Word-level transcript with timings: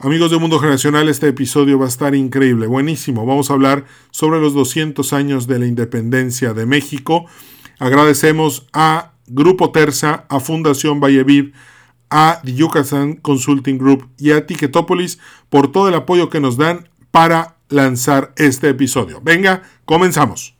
Amigos 0.00 0.30
de 0.30 0.38
Mundo 0.38 0.60
Generacional, 0.60 1.08
este 1.08 1.26
episodio 1.26 1.76
va 1.76 1.86
a 1.86 1.88
estar 1.88 2.14
increíble, 2.14 2.68
buenísimo. 2.68 3.26
Vamos 3.26 3.50
a 3.50 3.54
hablar 3.54 3.84
sobre 4.12 4.40
los 4.40 4.54
200 4.54 5.12
años 5.12 5.48
de 5.48 5.58
la 5.58 5.66
independencia 5.66 6.54
de 6.54 6.66
México. 6.66 7.26
Agradecemos 7.80 8.68
a 8.72 9.10
Grupo 9.26 9.72
Terza, 9.72 10.24
a 10.28 10.38
Fundación 10.38 11.00
Valleviv, 11.00 11.52
a 12.10 12.40
The 12.44 12.54
Yucatán 12.54 13.14
Consulting 13.14 13.76
Group 13.76 14.08
y 14.16 14.30
a 14.30 14.46
Ticketopolis 14.46 15.18
por 15.48 15.72
todo 15.72 15.88
el 15.88 15.94
apoyo 15.94 16.30
que 16.30 16.38
nos 16.38 16.56
dan 16.56 16.88
para 17.10 17.56
lanzar 17.68 18.32
este 18.36 18.68
episodio. 18.68 19.20
Venga, 19.20 19.64
comenzamos. 19.84 20.54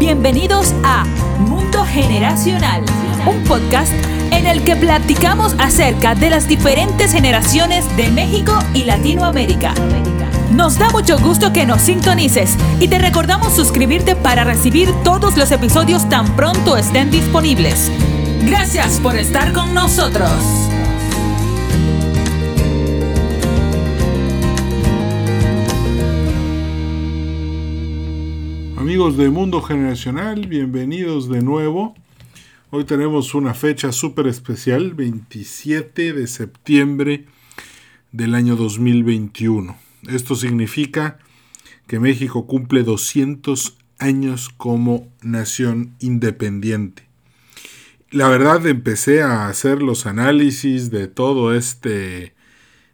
Bienvenidos 0.00 0.74
a 0.82 1.04
Mundo 1.38 1.84
Generacional, 1.84 2.84
un 3.28 3.44
podcast 3.44 3.94
en 4.42 4.48
el 4.48 4.64
que 4.64 4.74
platicamos 4.74 5.54
acerca 5.60 6.16
de 6.16 6.28
las 6.28 6.48
diferentes 6.48 7.12
generaciones 7.12 7.84
de 7.96 8.10
México 8.10 8.58
y 8.74 8.82
Latinoamérica. 8.82 9.72
Nos 10.52 10.78
da 10.78 10.90
mucho 10.90 11.16
gusto 11.20 11.52
que 11.52 11.64
nos 11.64 11.82
sintonices 11.82 12.56
y 12.80 12.88
te 12.88 12.98
recordamos 12.98 13.54
suscribirte 13.54 14.16
para 14.16 14.42
recibir 14.42 14.90
todos 15.04 15.36
los 15.36 15.52
episodios 15.52 16.08
tan 16.08 16.34
pronto 16.34 16.76
estén 16.76 17.12
disponibles. 17.12 17.88
Gracias 18.44 18.98
por 18.98 19.16
estar 19.16 19.52
con 19.52 19.74
nosotros. 19.74 20.28
Amigos 28.76 29.16
de 29.16 29.30
Mundo 29.30 29.62
Generacional, 29.62 30.48
bienvenidos 30.48 31.28
de 31.28 31.42
nuevo. 31.42 31.94
Hoy 32.74 32.84
tenemos 32.84 33.34
una 33.34 33.52
fecha 33.52 33.92
súper 33.92 34.26
especial, 34.26 34.94
27 34.94 36.14
de 36.14 36.26
septiembre 36.26 37.26
del 38.12 38.34
año 38.34 38.56
2021. 38.56 39.76
Esto 40.08 40.34
significa 40.34 41.18
que 41.86 42.00
México 42.00 42.46
cumple 42.46 42.82
200 42.82 43.76
años 43.98 44.48
como 44.48 45.06
nación 45.20 45.94
independiente. 46.00 47.02
La 48.10 48.28
verdad 48.28 48.66
empecé 48.66 49.20
a 49.20 49.48
hacer 49.48 49.82
los 49.82 50.06
análisis 50.06 50.90
de 50.90 51.08
todo 51.08 51.54
este, 51.54 52.32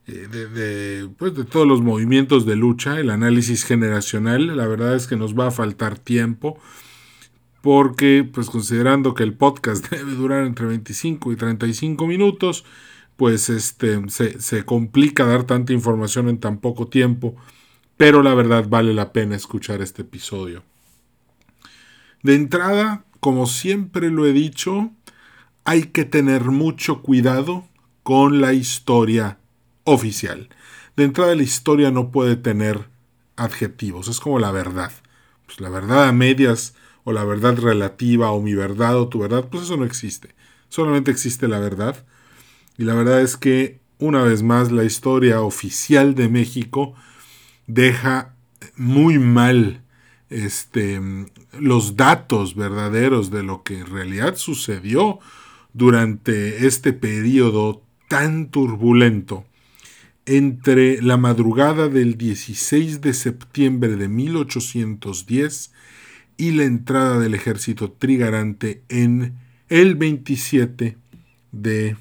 eh, 0.09 0.27
de, 0.29 1.09
pues 1.19 1.37
de 1.37 1.45
todos 1.45 1.69
los 1.69 1.83
movimientos 1.83 2.47
de 2.47 2.57
lucha, 2.57 2.99
el 2.99 3.11
análisis 3.11 3.63
generacional. 3.63 4.57
La 4.57 4.67
verdad 4.67 4.97
es 4.97 5.07
que 5.07 5.15
nos 5.15 5.39
va 5.39 5.47
a 5.47 5.53
faltar 5.53 6.01
tiempo 6.01 6.59
porque 7.69 8.27
pues 8.33 8.49
considerando 8.49 9.13
que 9.13 9.23
el 9.23 9.35
podcast 9.35 9.87
debe 9.91 10.15
durar 10.15 10.47
entre 10.47 10.65
25 10.65 11.33
y 11.33 11.37
35 11.37 12.07
minutos, 12.07 12.65
pues 13.19 13.51
este, 13.51 14.09
se, 14.09 14.41
se, 14.41 14.65
complica 14.65 15.27
dar 15.27 15.45
tanta 15.45 15.75
información 15.75 16.31
en 16.31 16.41
tan 16.41 16.61
poco 16.61 16.89
tiempo, 16.89 17.37
pero 17.99 18.23
la 18.23 18.33
verdad 18.33 18.67
vale 18.71 18.95
la 18.95 19.13
pena 19.13 19.37
escuchar 19.37 19.83
este 19.83 20.01
episodio. 20.01 20.63
De 22.23 22.37
entrada, 22.37 23.05
como 23.21 23.47
siempre 23.47 24.11
lo 24.11 24.25
he 24.25 24.33
dicho, 24.33 24.91
hay 25.67 25.89
que 25.89 26.07
tener 26.07 26.45
mucho 26.45 27.03
cuidado 27.03 27.69
con 28.03 28.41
la 28.41 28.55
historia 28.55 29.41
oficial. 29.85 30.49
De 30.97 31.05
entrada, 31.05 31.35
la 31.35 31.43
historia 31.43 31.91
no 31.91 32.11
puede 32.13 32.37
tener 32.37 32.89
adjetivos, 33.37 34.09
es 34.09 34.21
como 34.21 34.39
la 34.39 34.53
verdad. 34.53 34.93
Pues 35.45 35.61
la 35.61 35.69
verdad 35.69 36.09
a 36.09 36.13
medias 36.13 36.75
o 37.09 37.13
la 37.13 37.25
verdad 37.25 37.57
relativa 37.57 38.33
o 38.33 38.43
mi 38.43 38.53
verdad 38.53 38.99
o 38.99 39.09
tu 39.09 39.21
verdad, 39.21 39.49
pues 39.51 39.63
eso 39.63 39.79
no 39.79 39.87
existe. 39.87 40.35
Solamente 40.69 41.11
existe 41.11 41.49
la 41.49 41.59
verdad 41.59 42.05
y 42.77 42.85
la 42.85 42.93
verdad 42.93 43.23
es 43.23 43.39
que, 43.39 43.81
una 43.99 44.23
vez 44.23 44.43
más, 44.43 44.71
la 44.71 44.85
historia 44.85 45.41
oficial 45.41 46.15
de 46.15 46.29
México 46.29 46.95
deja 47.67 48.35
muy 48.77 49.19
mal 49.19 49.81
este, 50.29 51.01
los 51.59 51.97
datos 51.97 52.55
verdaderos 52.55 53.31
de 53.31 53.43
lo 53.43 53.63
que 53.63 53.79
en 53.79 53.87
realidad 53.87 54.37
sucedió 54.37 55.19
durante 55.73 56.67
este 56.67 56.93
periodo 56.93 57.81
tan 58.09 58.51
turbulento 58.51 59.47
entre 60.27 61.01
la 61.01 61.17
madrugada 61.17 61.89
del 61.89 62.19
16 62.19 63.01
de 63.01 63.15
septiembre 63.15 63.97
de 63.97 64.09
1810 64.09 65.73
y 66.39 66.53
la 66.53 66.65
entrada 66.65 67.19
del 67.19 67.35
ejército 67.35 67.91
trigarante 67.91 68.83
en 68.89 69.35
el 69.69 69.97
27 69.97 70.97
de 71.53 71.99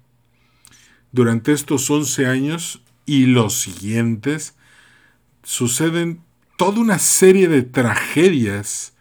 Durante 1.11 1.51
estos 1.51 1.91
11 1.91 2.25
años 2.25 2.81
y 3.05 3.25
los 3.25 3.59
siguientes 3.59 4.55
suceden 5.43 6.21
toda 6.57 6.79
una 6.79 6.97
serie 6.99 7.49
de 7.49 7.63
tragedias 7.63 8.93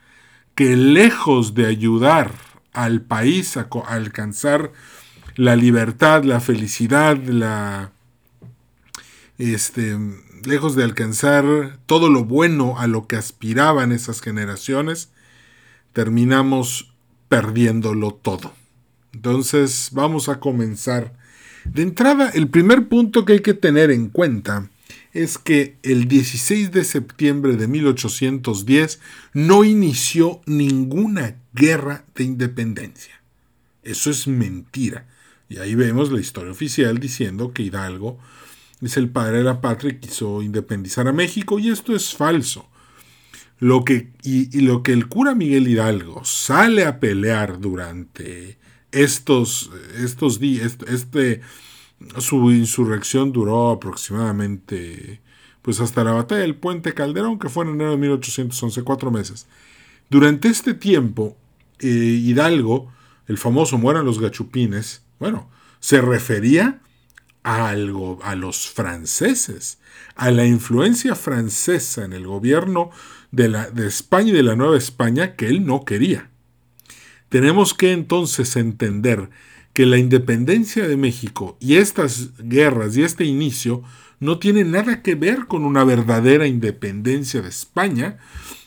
que 0.56 0.76
lejos 0.76 1.54
de 1.54 1.66
ayudar 1.66 2.32
al 2.72 3.02
país 3.02 3.56
a, 3.56 3.68
alcanzar 3.86 4.72
la 5.36 5.54
libertad, 5.56 6.24
la 6.24 6.40
felicidad, 6.40 7.16
la 7.22 7.92
este 9.54 9.98
lejos 10.44 10.74
de 10.74 10.84
alcanzar 10.84 11.78
todo 11.86 12.08
lo 12.08 12.24
bueno 12.24 12.78
a 12.78 12.86
lo 12.86 13.06
que 13.06 13.16
aspiraban 13.16 13.92
esas 13.92 14.20
generaciones, 14.20 15.10
terminamos 15.92 16.92
perdiéndolo 17.28 18.12
todo. 18.12 18.52
Entonces 19.12 19.90
vamos 19.92 20.28
a 20.28 20.40
comenzar. 20.40 21.14
De 21.64 21.82
entrada, 21.82 22.30
el 22.30 22.48
primer 22.48 22.88
punto 22.88 23.24
que 23.24 23.34
hay 23.34 23.40
que 23.40 23.54
tener 23.54 23.90
en 23.90 24.08
cuenta 24.08 24.68
es 25.12 25.38
que 25.38 25.76
el 25.82 26.08
16 26.08 26.72
de 26.72 26.84
septiembre 26.84 27.56
de 27.56 27.68
1810 27.68 29.00
no 29.34 29.64
inició 29.64 30.40
ninguna 30.46 31.36
guerra 31.52 32.04
de 32.14 32.24
independencia. 32.24 33.22
Eso 33.82 34.10
es 34.10 34.26
mentira. 34.26 35.06
Y 35.48 35.58
ahí 35.58 35.74
vemos 35.74 36.10
la 36.10 36.20
historia 36.20 36.52
oficial 36.52 36.98
diciendo 36.98 37.52
que 37.52 37.62
Hidalgo 37.62 38.18
es 38.82 38.96
el 38.96 39.08
padre 39.10 39.38
de 39.38 39.44
la 39.44 39.60
patria 39.60 39.98
quiso 39.98 40.42
independizar 40.42 41.06
a 41.06 41.12
México 41.12 41.58
y 41.58 41.70
esto 41.70 41.94
es 41.94 42.14
falso. 42.14 42.68
Lo 43.58 43.84
que, 43.84 44.10
y, 44.24 44.60
lo 44.62 44.82
que 44.82 44.92
el 44.92 45.06
cura 45.06 45.36
Miguel 45.36 45.68
Hidalgo 45.68 46.24
sale 46.24 46.84
a 46.84 46.98
pelear 46.98 47.60
durante 47.60 48.58
estos, 48.90 49.70
estos 49.96 50.40
días, 50.40 50.78
este, 50.88 51.42
su 52.18 52.50
insurrección 52.50 53.32
duró 53.32 53.70
aproximadamente 53.70 55.20
pues 55.62 55.78
hasta 55.80 56.02
la 56.02 56.10
batalla 56.10 56.40
del 56.40 56.56
puente 56.56 56.92
Calderón, 56.92 57.38
que 57.38 57.48
fue 57.48 57.64
en 57.64 57.70
enero 57.70 57.92
de 57.92 57.98
1811, 57.98 58.82
cuatro 58.82 59.12
meses. 59.12 59.46
Durante 60.10 60.48
este 60.48 60.74
tiempo, 60.74 61.36
eh, 61.78 61.86
Hidalgo, 61.86 62.92
el 63.28 63.38
famoso 63.38 63.78
Mueran 63.78 64.04
los 64.04 64.18
Gachupines, 64.18 65.04
bueno, 65.20 65.48
se 65.78 66.00
refería 66.00 66.80
algo, 67.42 68.20
a 68.22 68.34
los 68.34 68.68
franceses, 68.68 69.78
a 70.14 70.30
la 70.30 70.46
influencia 70.46 71.14
francesa 71.14 72.04
en 72.04 72.12
el 72.12 72.26
gobierno 72.26 72.90
de, 73.30 73.48
la, 73.48 73.70
de 73.70 73.86
España 73.86 74.30
y 74.30 74.36
de 74.36 74.42
la 74.42 74.56
Nueva 74.56 74.76
España 74.76 75.34
que 75.36 75.48
él 75.48 75.66
no 75.66 75.84
quería. 75.84 76.30
Tenemos 77.28 77.74
que 77.74 77.92
entonces 77.92 78.56
entender 78.56 79.30
que 79.72 79.86
la 79.86 79.98
independencia 79.98 80.86
de 80.86 80.96
México 80.96 81.56
y 81.60 81.76
estas 81.76 82.30
guerras 82.38 82.96
y 82.96 83.02
este 83.02 83.24
inicio 83.24 83.82
no 84.20 84.38
tiene 84.38 84.64
nada 84.64 85.02
que 85.02 85.14
ver 85.14 85.46
con 85.46 85.64
una 85.64 85.82
verdadera 85.82 86.46
independencia 86.46 87.42
de 87.42 87.48
España, 87.48 88.18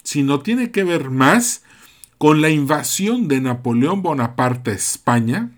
sino 0.03 0.41
tiene 0.41 0.71
que 0.71 0.83
ver 0.83 1.11
más 1.11 1.63
con 2.17 2.41
la 2.41 2.49
invasión 2.49 3.27
de 3.27 3.39
Napoleón 3.39 4.01
Bonaparte 4.01 4.71
a 4.71 4.75
España, 4.75 5.51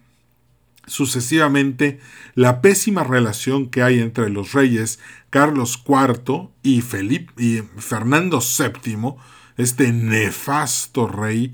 sucesivamente 0.87 1.99
la 2.33 2.61
pésima 2.61 3.03
relación 3.03 3.69
que 3.69 3.83
hay 3.83 3.99
entre 3.99 4.29
los 4.29 4.53
reyes 4.53 4.99
Carlos 5.29 5.83
IV 5.85 6.49
y, 6.63 6.81
Felipe, 6.81 7.33
y 7.37 7.61
Fernando 7.77 8.39
VII, 8.39 9.15
este 9.57 9.91
nefasto 9.91 11.07
rey 11.07 11.53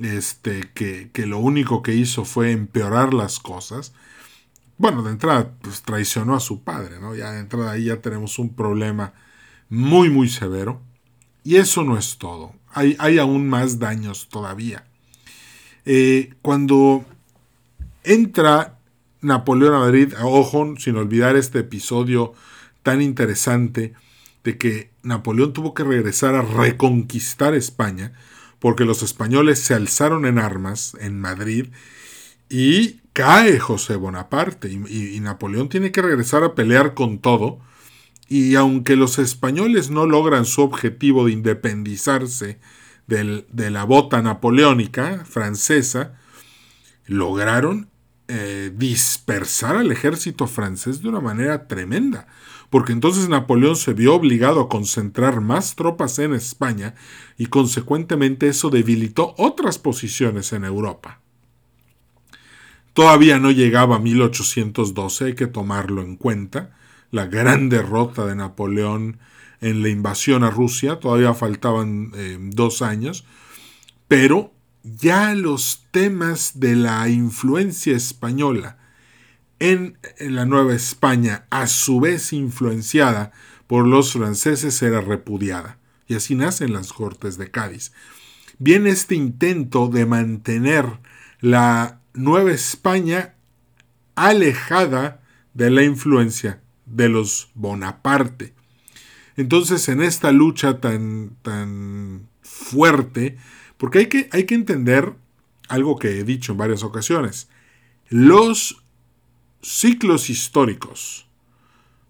este, 0.00 0.70
que, 0.74 1.10
que, 1.12 1.26
lo 1.26 1.38
único 1.38 1.82
que 1.82 1.94
hizo 1.94 2.24
fue 2.24 2.52
empeorar 2.52 3.12
las 3.12 3.40
cosas. 3.40 3.92
Bueno, 4.76 5.02
de 5.02 5.10
entrada 5.10 5.54
pues, 5.60 5.82
traicionó 5.82 6.36
a 6.36 6.40
su 6.40 6.62
padre, 6.62 7.00
¿no? 7.00 7.16
Ya 7.16 7.32
de 7.32 7.40
entrada 7.40 7.72
ahí 7.72 7.86
ya 7.86 8.00
tenemos 8.00 8.38
un 8.38 8.54
problema 8.54 9.12
muy, 9.68 10.08
muy 10.08 10.28
severo. 10.28 10.80
Y 11.42 11.56
eso 11.56 11.82
no 11.82 11.98
es 11.98 12.18
todo. 12.18 12.54
Hay, 12.72 12.96
hay 13.00 13.18
aún 13.18 13.48
más 13.48 13.78
daños 13.78 14.28
todavía. 14.28 14.84
Eh, 15.84 16.34
cuando 16.42 17.04
entra 18.08 18.78
Napoleón 19.20 19.74
a 19.74 19.78
Madrid, 19.80 20.14
ojo, 20.22 20.74
sin 20.78 20.96
olvidar 20.96 21.36
este 21.36 21.60
episodio 21.60 22.32
tan 22.82 23.02
interesante 23.02 23.92
de 24.44 24.56
que 24.56 24.90
Napoleón 25.02 25.52
tuvo 25.52 25.74
que 25.74 25.84
regresar 25.84 26.34
a 26.34 26.42
reconquistar 26.42 27.54
España, 27.54 28.12
porque 28.60 28.84
los 28.84 29.02
españoles 29.02 29.58
se 29.58 29.74
alzaron 29.74 30.24
en 30.24 30.38
armas 30.38 30.96
en 31.00 31.20
Madrid 31.20 31.66
y 32.48 33.00
cae 33.12 33.58
José 33.58 33.96
Bonaparte 33.96 34.70
y, 34.70 35.20
Napoleón 35.20 35.68
tiene 35.68 35.92
que 35.92 36.02
regresar 36.02 36.44
a 36.44 36.54
pelear 36.54 36.94
con 36.94 37.18
todo. 37.18 37.60
Y 38.28 38.54
aunque 38.54 38.96
los 38.96 39.18
españoles 39.18 39.90
no 39.90 40.06
logran 40.06 40.44
su 40.44 40.62
objetivo 40.62 41.26
de 41.26 41.32
independizarse 41.32 42.58
de 43.06 43.70
la 43.70 43.84
bota 43.84 44.22
napoleónica 44.22 45.24
francesa, 45.24 46.14
lograron 47.06 47.88
eh, 48.28 48.70
dispersar 48.76 49.76
al 49.76 49.90
ejército 49.90 50.46
francés 50.46 51.00
de 51.00 51.08
una 51.08 51.20
manera 51.20 51.66
tremenda, 51.66 52.26
porque 52.68 52.92
entonces 52.92 53.28
Napoleón 53.30 53.76
se 53.76 53.94
vio 53.94 54.14
obligado 54.14 54.60
a 54.60 54.68
concentrar 54.68 55.40
más 55.40 55.76
tropas 55.76 56.18
en 56.18 56.34
España 56.34 56.94
y 57.38 57.46
consecuentemente 57.46 58.48
eso 58.48 58.68
debilitó 58.68 59.34
otras 59.38 59.78
posiciones 59.78 60.52
en 60.52 60.64
Europa. 60.64 61.20
Todavía 62.92 63.38
no 63.38 63.50
llegaba 63.50 63.96
a 63.96 64.00
1812, 64.00 65.24
hay 65.24 65.34
que 65.34 65.46
tomarlo 65.46 66.02
en 66.02 66.16
cuenta, 66.16 66.76
la 67.10 67.26
gran 67.26 67.70
derrota 67.70 68.26
de 68.26 68.36
Napoleón 68.36 69.20
en 69.62 69.82
la 69.82 69.88
invasión 69.88 70.44
a 70.44 70.50
Rusia, 70.50 71.00
todavía 71.00 71.32
faltaban 71.32 72.12
eh, 72.14 72.36
dos 72.38 72.82
años, 72.82 73.24
pero 74.06 74.52
ya 74.96 75.34
los 75.34 75.86
temas 75.90 76.60
de 76.60 76.76
la 76.76 77.08
influencia 77.08 77.96
española 77.96 78.78
en, 79.58 79.98
la 80.20 80.44
Nueva 80.44 80.74
España, 80.74 81.46
a 81.50 81.66
su 81.66 82.00
vez 82.00 82.32
influenciada 82.32 83.32
por 83.66 83.86
los 83.86 84.12
franceses, 84.12 84.80
era 84.82 85.00
repudiada. 85.00 85.78
Y 86.06 86.14
así 86.14 86.34
nacen 86.34 86.72
las 86.72 86.92
Cortes 86.92 87.38
de 87.38 87.50
Cádiz. 87.50 87.92
Viene 88.58 88.90
este 88.90 89.14
intento 89.14 89.88
de 89.88 90.06
mantener 90.06 90.86
la 91.40 92.00
Nueva 92.14 92.52
España 92.52 93.34
alejada 94.14 95.22
de 95.54 95.70
la 95.70 95.82
influencia 95.82 96.62
de 96.86 97.08
los 97.08 97.50
Bonaparte. 97.54 98.54
Entonces, 99.36 99.88
en 99.88 100.02
esta 100.02 100.32
lucha 100.32 100.80
tan, 100.80 101.36
tan 101.42 102.28
fuerte, 102.42 103.36
porque 103.78 104.00
hay 104.00 104.06
que, 104.06 104.28
hay 104.32 104.44
que 104.44 104.54
entender 104.54 105.14
algo 105.68 105.98
que 105.98 106.18
he 106.18 106.24
dicho 106.24 106.52
en 106.52 106.58
varias 106.58 106.82
ocasiones. 106.82 107.48
Los 108.08 108.82
ciclos 109.62 110.30
históricos 110.30 111.26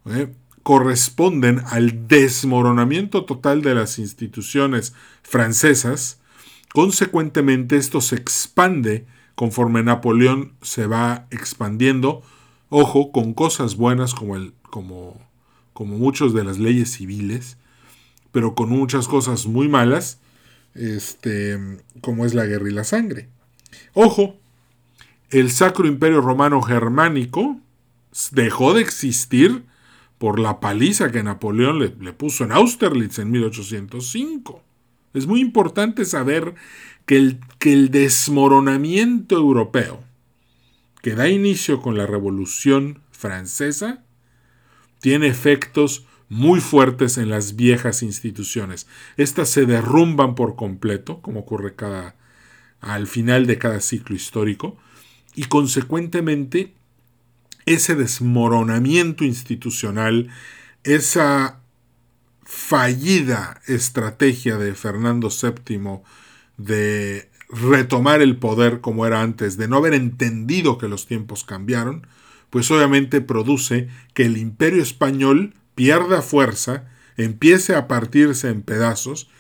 ¿eh? 0.06 0.32
corresponden 0.62 1.62
al 1.66 2.08
desmoronamiento 2.08 3.24
total 3.24 3.62
de 3.62 3.74
las 3.74 3.98
instituciones 3.98 4.94
francesas. 5.22 6.20
Consecuentemente, 6.72 7.76
esto 7.76 8.00
se 8.00 8.16
expande 8.16 9.06
conforme 9.34 9.82
Napoleón 9.82 10.52
se 10.62 10.86
va 10.86 11.26
expandiendo. 11.30 12.22
Ojo, 12.70 13.12
con 13.12 13.34
cosas 13.34 13.76
buenas 13.76 14.14
como, 14.14 14.36
el, 14.36 14.52
como, 14.62 15.20
como 15.72 15.96
muchas 15.96 16.32
de 16.32 16.44
las 16.44 16.58
leyes 16.58 16.92
civiles, 16.92 17.56
pero 18.30 18.54
con 18.54 18.68
muchas 18.68 19.08
cosas 19.08 19.46
muy 19.46 19.68
malas 19.68 20.20
este, 20.74 21.58
como 22.00 22.24
es 22.26 22.34
la 22.34 22.46
guerra 22.46 22.68
y 22.68 22.72
la 22.72 22.84
sangre. 22.84 23.28
Ojo, 23.94 24.36
el 25.30 25.50
Sacro 25.50 25.86
Imperio 25.86 26.20
Romano 26.20 26.62
Germánico 26.62 27.60
dejó 28.32 28.74
de 28.74 28.82
existir 28.82 29.64
por 30.18 30.38
la 30.38 30.60
paliza 30.60 31.12
que 31.12 31.22
Napoleón 31.22 31.78
le, 31.78 31.94
le, 32.00 32.12
puso 32.12 32.44
en 32.44 32.52
Austerlitz 32.52 33.18
en 33.18 33.30
1805. 33.30 34.62
Es 35.14 35.26
muy 35.26 35.40
importante 35.40 36.04
saber 36.04 36.54
que 37.06 37.16
el, 37.16 37.40
que 37.58 37.72
el 37.72 37.90
desmoronamiento 37.90 39.36
europeo 39.36 40.02
que 41.02 41.14
da 41.14 41.28
inicio 41.28 41.80
con 41.80 41.96
la 41.96 42.06
Revolución 42.06 43.00
Francesa 43.12 44.02
tiene 45.00 45.28
efectos 45.28 46.06
muy 46.28 46.60
fuertes 46.60 47.18
en 47.18 47.30
las 47.30 47.56
viejas 47.56 48.02
instituciones. 48.02 48.86
Estas 49.16 49.48
se 49.48 49.66
derrumban 49.66 50.34
por 50.34 50.56
completo, 50.56 51.20
como 51.22 51.40
ocurre 51.40 51.74
cada, 51.74 52.16
al 52.80 53.06
final 53.06 53.46
de 53.46 53.58
cada 53.58 53.80
ciclo 53.80 54.14
histórico, 54.14 54.76
y 55.34 55.44
consecuentemente 55.44 56.74
ese 57.64 57.94
desmoronamiento 57.94 59.24
institucional, 59.24 60.28
esa 60.84 61.60
fallida 62.44 63.60
estrategia 63.66 64.56
de 64.56 64.74
Fernando 64.74 65.28
VII 65.28 66.00
de 66.56 67.30
retomar 67.50 68.22
el 68.22 68.36
poder 68.36 68.80
como 68.80 69.06
era 69.06 69.22
antes, 69.22 69.56
de 69.56 69.68
no 69.68 69.76
haber 69.76 69.94
entendido 69.94 70.78
que 70.78 70.88
los 70.88 71.06
tiempos 71.06 71.44
cambiaron, 71.44 72.06
pues 72.50 72.70
obviamente 72.70 73.20
produce 73.20 73.88
que 74.14 74.24
el 74.24 74.38
imperio 74.38 74.82
español 74.82 75.54
pierda 75.78 76.22
fuerza, 76.22 76.88
empiece 77.16 77.76
a 77.76 77.86
partirse 77.86 78.48
en 78.48 78.62
pedazos, 78.62 79.30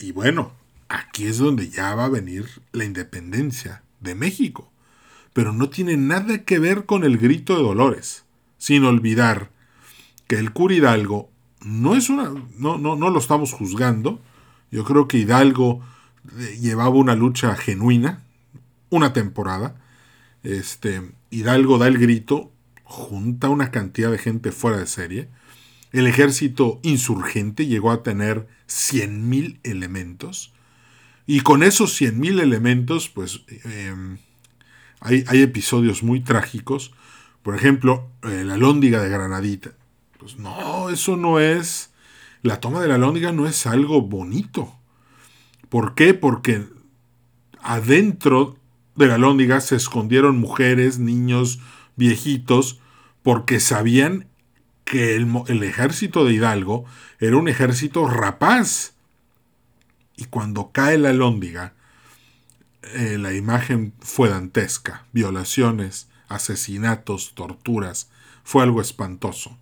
y 0.00 0.10
bueno, 0.10 0.52
aquí 0.88 1.26
es 1.26 1.38
donde 1.38 1.70
ya 1.70 1.94
va 1.94 2.06
a 2.06 2.08
venir 2.08 2.48
la 2.72 2.84
independencia 2.84 3.84
de 4.00 4.16
México. 4.16 4.72
Pero 5.32 5.52
no 5.52 5.70
tiene 5.70 5.96
nada 5.96 6.44
que 6.44 6.58
ver 6.58 6.86
con 6.86 7.04
el 7.04 7.18
grito 7.18 7.56
de 7.56 7.62
Dolores, 7.62 8.24
sin 8.58 8.84
olvidar 8.84 9.52
que 10.26 10.40
el 10.40 10.52
cura 10.52 10.74
Hidalgo 10.74 11.30
no 11.64 11.94
es 11.94 12.10
una. 12.10 12.32
no, 12.58 12.76
no, 12.76 12.96
no 12.96 13.10
lo 13.10 13.20
estamos 13.20 13.52
juzgando. 13.52 14.20
Yo 14.72 14.84
creo 14.84 15.06
que 15.06 15.18
Hidalgo 15.18 15.82
eh, 16.36 16.58
llevaba 16.60 16.96
una 16.96 17.14
lucha 17.14 17.54
genuina, 17.54 18.24
una 18.88 19.12
temporada. 19.12 19.76
Este, 20.42 21.12
Hidalgo 21.30 21.78
da 21.78 21.86
el 21.86 21.98
grito, 21.98 22.50
junta 22.82 23.48
una 23.48 23.70
cantidad 23.70 24.10
de 24.10 24.18
gente 24.18 24.50
fuera 24.50 24.78
de 24.78 24.88
serie. 24.88 25.28
El 25.92 26.06
ejército 26.06 26.80
insurgente 26.82 27.66
llegó 27.66 27.90
a 27.90 28.02
tener 28.02 28.46
100.000 28.68 29.58
elementos. 29.64 30.52
Y 31.26 31.40
con 31.40 31.62
esos 31.62 32.00
100.000 32.00 32.40
elementos, 32.40 33.08
pues 33.08 33.42
em, 33.64 34.18
hay, 35.00 35.24
episodios 35.42 36.02
muy 36.02 36.20
trágicos. 36.20 36.92
Por 37.42 37.54
ejemplo, 37.56 38.08
eh, 38.22 38.44
la 38.44 38.56
lóndiga 38.56 39.02
de 39.02 39.08
Granadita. 39.08 39.72
Pues 40.18 40.38
no, 40.38 40.90
eso 40.90 41.16
no 41.16 41.40
es... 41.40 41.90
La 42.42 42.60
toma 42.60 42.80
de 42.80 42.88
la 42.88 42.98
lóndiga 42.98 43.32
no 43.32 43.46
es 43.46 43.66
algo 43.66 44.00
bonito. 44.00 44.74
¿Por 45.68 45.94
qué? 45.94 46.14
Porque 46.14 46.66
adentro 47.60 48.56
de 48.96 49.06
la 49.06 49.18
lóndiga 49.18 49.60
se 49.60 49.76
escondieron 49.76 50.38
mujeres, 50.38 50.98
niños, 50.98 51.60
viejitos, 51.96 52.80
porque 53.22 53.60
sabían 53.60 54.29
que 54.90 55.14
el, 55.14 55.62
ejército 55.62 56.24
de 56.24 56.32
Hidalgo 56.32 56.84
era 57.20 57.36
un 57.36 57.46
ejército 57.46 58.08
rapaz. 58.08 58.94
Y 60.16 60.24
cuando 60.24 60.72
cae 60.72 60.98
la 60.98 61.12
lóndiga, 61.12 61.74
eh, 62.82 63.16
la 63.16 63.32
imagen 63.32 63.92
fue 64.00 64.28
dantesca. 64.28 65.06
Violaciones, 65.12 66.08
asesinatos, 66.28 67.34
torturas. 67.36 68.10
Fue 68.42 68.64
algo 68.64 68.80
espantoso. 68.80 69.56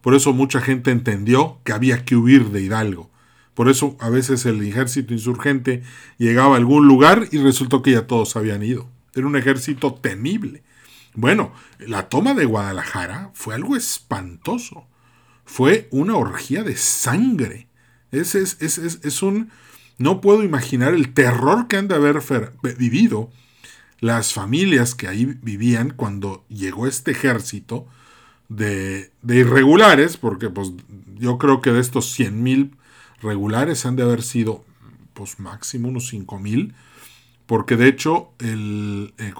Por 0.00 0.16
eso 0.16 0.32
mucha 0.32 0.60
gente 0.60 0.90
entendió 0.90 1.60
que 1.62 1.72
había 1.72 2.04
que 2.04 2.16
huir 2.16 2.50
de 2.50 2.62
Hidalgo. 2.62 3.08
Por 3.54 3.68
eso 3.68 3.96
a 4.00 4.10
veces 4.10 4.44
el 4.46 4.60
ejército 4.66 5.14
insurgente 5.14 5.84
llegaba 6.18 6.56
a 6.56 6.58
algún 6.58 6.88
lugar 6.88 7.28
y 7.30 7.38
resultó 7.38 7.82
que 7.82 7.92
ya 7.92 8.08
todos 8.08 8.34
habían 8.34 8.64
ido. 8.64 8.88
Era 9.14 9.28
un 9.28 9.36
ejército 9.36 9.94
temible. 9.94 10.64
Bueno, 11.14 11.52
la 11.78 12.08
toma 12.08 12.34
de 12.34 12.44
Guadalajara 12.44 13.30
fue 13.34 13.54
algo 13.54 13.76
espantoso. 13.76 14.86
Fue 15.44 15.88
una 15.90 16.16
orgía 16.16 16.62
de 16.62 16.76
sangre. 16.76 17.68
Es, 18.10 18.34
es, 18.34 18.56
es, 18.60 18.78
es 18.78 19.22
un... 19.22 19.50
No 19.98 20.20
puedo 20.20 20.42
imaginar 20.42 20.94
el 20.94 21.12
terror 21.12 21.68
que 21.68 21.76
han 21.76 21.88
de 21.88 21.94
haber 21.94 22.22
vivido 22.78 23.30
las 24.00 24.32
familias 24.32 24.94
que 24.94 25.06
ahí 25.06 25.26
vivían 25.42 25.90
cuando 25.90 26.44
llegó 26.48 26.86
este 26.86 27.12
ejército 27.12 27.86
de, 28.48 29.12
de 29.22 29.36
irregulares, 29.36 30.16
porque 30.16 30.50
pues 30.50 30.72
yo 31.14 31.38
creo 31.38 31.60
que 31.60 31.70
de 31.70 31.80
estos 31.80 32.18
100.000 32.18 32.72
regulares 33.20 33.86
han 33.86 33.94
de 33.94 34.02
haber 34.02 34.22
sido 34.22 34.64
pues 35.14 35.38
máximo 35.38 35.88
unos 35.88 36.12
5.000 36.12 36.72
porque 37.52 37.76
de 37.76 37.86
hecho 37.86 38.32
el, 38.38 39.12
eh, 39.18 39.34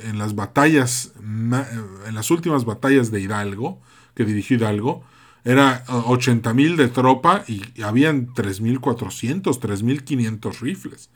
en 0.00 0.18
las 0.18 0.34
batallas, 0.34 1.12
eh, 1.16 1.64
en 2.08 2.14
las 2.16 2.32
últimas 2.32 2.64
batallas 2.64 3.12
de 3.12 3.20
Hidalgo, 3.20 3.80
que 4.16 4.24
dirigió 4.24 4.56
Hidalgo, 4.56 5.04
era 5.44 5.84
80.000 5.86 6.74
de 6.74 6.88
tropa 6.88 7.44
y 7.46 7.80
habían 7.80 8.34
3.400, 8.34 9.60
3.500 9.60 10.58
rifles. 10.58 11.10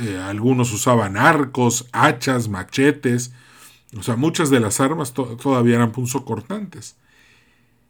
Eh, 0.00 0.20
algunos 0.22 0.70
usaban 0.74 1.16
arcos, 1.16 1.88
hachas, 1.92 2.50
machetes, 2.50 3.32
o 3.96 4.02
sea, 4.02 4.16
muchas 4.16 4.50
de 4.50 4.60
las 4.60 4.80
armas 4.80 5.14
todavía 5.14 5.76
eran 5.76 5.92
punzocortantes. 5.92 6.98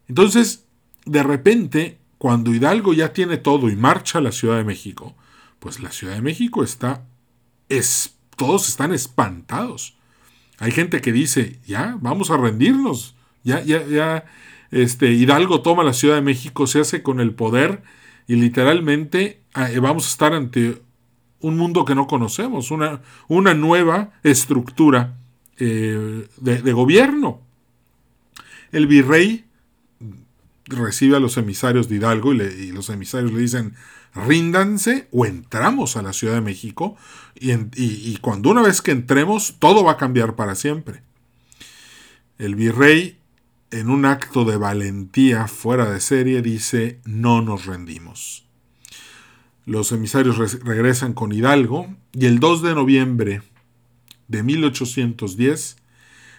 Entonces, 0.06 0.64
de 1.06 1.25
repente, 1.25 1.99
cuando 2.18 2.54
Hidalgo 2.54 2.94
ya 2.94 3.12
tiene 3.12 3.37
todo 3.37 3.68
y 3.68 3.75
marcha 3.75 4.18
a 4.20 4.23
la 4.23 4.30
Ciudad 4.30 4.59
de 4.59 4.64
México, 4.64 5.16
pues 5.59 5.80
la 5.80 5.90
Ciudad 5.90 6.14
de 6.14 6.23
México 6.23 6.62
está, 6.62 7.10
es, 7.71 8.17
todos 8.37 8.69
están 8.69 8.93
espantados. 8.93 9.97
Hay 10.59 10.73
gente 10.73 11.00
que 11.00 11.12
dice, 11.12 11.59
ya, 11.67 11.97
vamos 12.03 12.31
a 12.31 12.37
rendirnos, 12.37 13.15
ya, 13.43 13.62
ya, 13.62 13.87
ya, 13.87 14.27
este, 14.71 15.12
Hidalgo 15.12 15.62
toma 15.62 15.83
la 15.83 15.95
Ciudad 15.95 16.17
de 16.17 16.21
México, 16.21 16.67
se 16.67 16.81
hace 16.81 17.03
con 17.03 17.21
el 17.21 17.33
poder 17.33 17.83
y 18.29 18.37
literalmente 18.37 19.41
ah, 19.55 19.71
eh, 19.71 19.79
vamos 19.79 20.07
a 20.07 20.11
estar 20.11 20.35
ante 20.35 20.83
un 21.41 21.57
mundo 21.57 21.87
que 21.87 21.95
no 21.95 22.07
conocemos, 22.07 22.71
una, 22.71 23.00
una 23.29 23.55
nueva 23.55 24.12
estructura 24.23 25.17
eh, 25.59 26.29
de, 26.37 26.73
gobierno. 26.73 27.41
El 28.73 28.87
virrey 28.87 29.47
recibe 30.67 31.17
a 31.17 31.21
los 31.21 31.37
emisarios 31.39 31.89
de 31.89 31.97
Hidalgo 31.97 32.35
y, 32.35 32.43
y, 32.43 32.73
los 32.73 32.91
emisarios 32.91 33.33
le 33.33 33.41
dicen, 33.41 33.75
ríndanse 34.14 35.09
o 35.12 35.26
entramos 35.26 35.97
a 35.97 36.02
la 36.02 36.12
Ciudad 36.12 36.35
de 36.35 36.40
México 36.40 36.97
y, 37.35 38.17
cuando 38.19 38.50
una 38.50 38.62
vez 38.62 38.83
que 38.83 38.90
entremos 38.90 39.57
todo 39.59 39.85
va 39.85 39.93
a 39.93 39.97
cambiar 39.97 40.37
para 40.37 40.55
siempre. 40.55 41.02
El 42.38 42.55
virrey 42.55 43.19
en 43.71 43.88
un 43.88 44.05
acto 44.05 44.45
de 44.45 44.57
valentía 44.57 45.47
fuera 45.47 45.90
de 45.90 46.00
serie 46.00 46.43
dice 46.43 47.00
no 47.05 47.43
nos 47.43 47.67
rendimos. 47.67 48.47
Los 49.64 49.93
emisarios 49.93 50.37
regresan 50.64 51.12
con 51.12 51.33
Hidalgo 51.33 51.95
y 52.12 52.26
el 52.26 52.40
2 52.40 52.62
de 52.62 52.75
noviembre 52.75 53.43
de 54.26 54.43
1810 54.43 55.76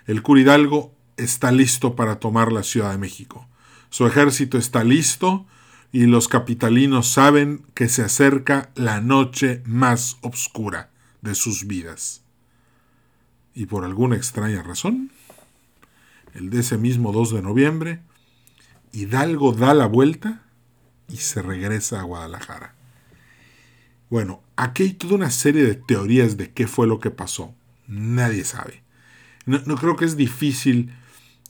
el 0.08 0.22
cura 0.24 0.42
Hidalgo 0.42 0.94
está 1.18 1.52
listo 1.52 1.96
para 1.96 2.20
tomar 2.20 2.52
la 2.52 2.64
Ciudad 2.64 2.92
de 2.92 2.98
México. 2.98 3.48
Su 3.90 4.08
ejército 4.08 4.58
está 4.58 4.84
listo 4.84 5.46
y 5.92 6.06
los 6.06 6.28
capitalinos 6.28 7.08
saben 7.08 7.66
que 7.74 7.90
se 7.90 8.02
acerca 8.02 8.72
la 8.76 9.02
noche 9.02 9.62
más 9.66 10.18
oscura 10.22 10.90
de 11.22 11.36
sus 11.36 11.68
vidas. 11.68 12.22
Y 13.54 13.66
por 13.66 13.84
alguna 13.84 14.16
extraña 14.16 14.64
razón, 14.64 15.12
el 16.34 16.50
de 16.50 16.62
ese 16.62 16.78
mismo 16.78 17.12
2 17.12 17.34
de 17.34 17.42
noviembre, 17.42 18.00
Hidalgo 18.94 19.52
da 19.52 19.74
la 19.74 19.86
vuelta 19.86 20.44
y 21.10 21.18
se 21.18 21.42
regresa 21.42 22.00
a 22.00 22.04
Guadalajara. 22.04 22.76
Bueno, 24.10 24.42
aquí 24.56 24.84
hay 24.84 24.94
toda 24.94 25.16
una 25.16 25.32
serie 25.32 25.64
de 25.64 25.76
teorías 25.76 26.38
de 26.38 26.52
qué 26.52 26.68
fue 26.68 26.88
lo 26.88 27.00
que 27.00 27.12
pasó. 27.12 27.54
Nadie 27.88 28.44
sabe. 28.44 28.84
No, 29.46 29.76
creo 29.76 29.96
que 29.96 30.06
es 30.06 30.16
difícil 30.16 30.94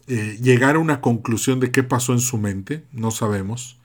eh, 0.07 0.38
llegar 0.41 0.75
a 0.75 0.79
una 0.79 1.01
conclusión 1.01 1.60
de 1.60 1.71
qué 1.71 1.83
pasó 1.83 2.13
en 2.13 2.19
su 2.19 2.38
mente, 2.38 2.86
no 2.91 3.12
sabemos. 3.12 3.81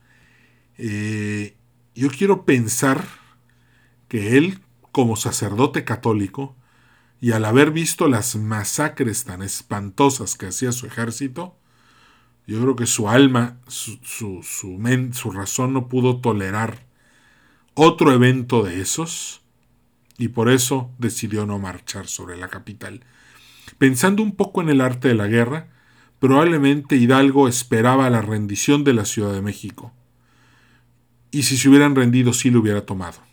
Eh, 0.77 1.55
yo 1.95 2.09
quiero 2.09 2.45
pensar 2.45 3.03
que 4.07 4.37
él, 4.37 4.59
como 4.91 5.15
sacerdote 5.15 5.83
católico, 5.83 6.55
y 7.19 7.31
al 7.31 7.45
haber 7.45 7.71
visto 7.71 8.07
las 8.07 8.35
masacres 8.35 9.23
tan 9.23 9.41
espantosas 9.41 10.35
que 10.35 10.47
hacía 10.47 10.71
su 10.71 10.85
ejército, 10.85 11.57
yo 12.45 12.61
creo 12.61 12.75
que 12.75 12.85
su 12.85 13.09
alma, 13.09 13.57
su, 13.67 13.99
su, 14.03 14.41
su, 14.41 15.31
razón 15.31 15.73
no 15.73 15.89
pudo 15.89 16.21
tolerar 16.21 16.85
otro 17.73 18.13
evento 18.13 18.63
de 18.63 18.79
esos 18.79 19.41
y 20.17 20.29
por 20.29 20.49
eso 20.49 20.89
decidió 20.97 21.45
no 21.45 21.59
marchar 21.59 22.07
sobre 22.07 22.37
la 22.37 22.47
capital. 22.47 23.03
Pensando 23.77 24.23
un 24.23 24.33
poco 24.33 24.61
en 24.61 24.69
el 24.69 24.79
arte 24.79 25.09
de 25.09 25.15
la 25.15 25.27
guerra, 25.27 25.67
probablemente 26.19 26.95
Hidalgo 26.95 27.49
esperaba 27.49 28.09
la 28.09 28.21
rendición 28.21 28.85
de 28.85 28.93
la 28.93 29.03
Ciudad 29.03 29.33
de 29.33 29.41
México. 29.41 29.91
Y 31.31 31.43
si 31.43 31.57
se 31.57 31.69
hubieran 31.69 31.95
rendido, 31.95 32.33
sí 32.33 32.49
lo 32.49 32.59
hubiera 32.59 32.85
tomado 32.85 33.27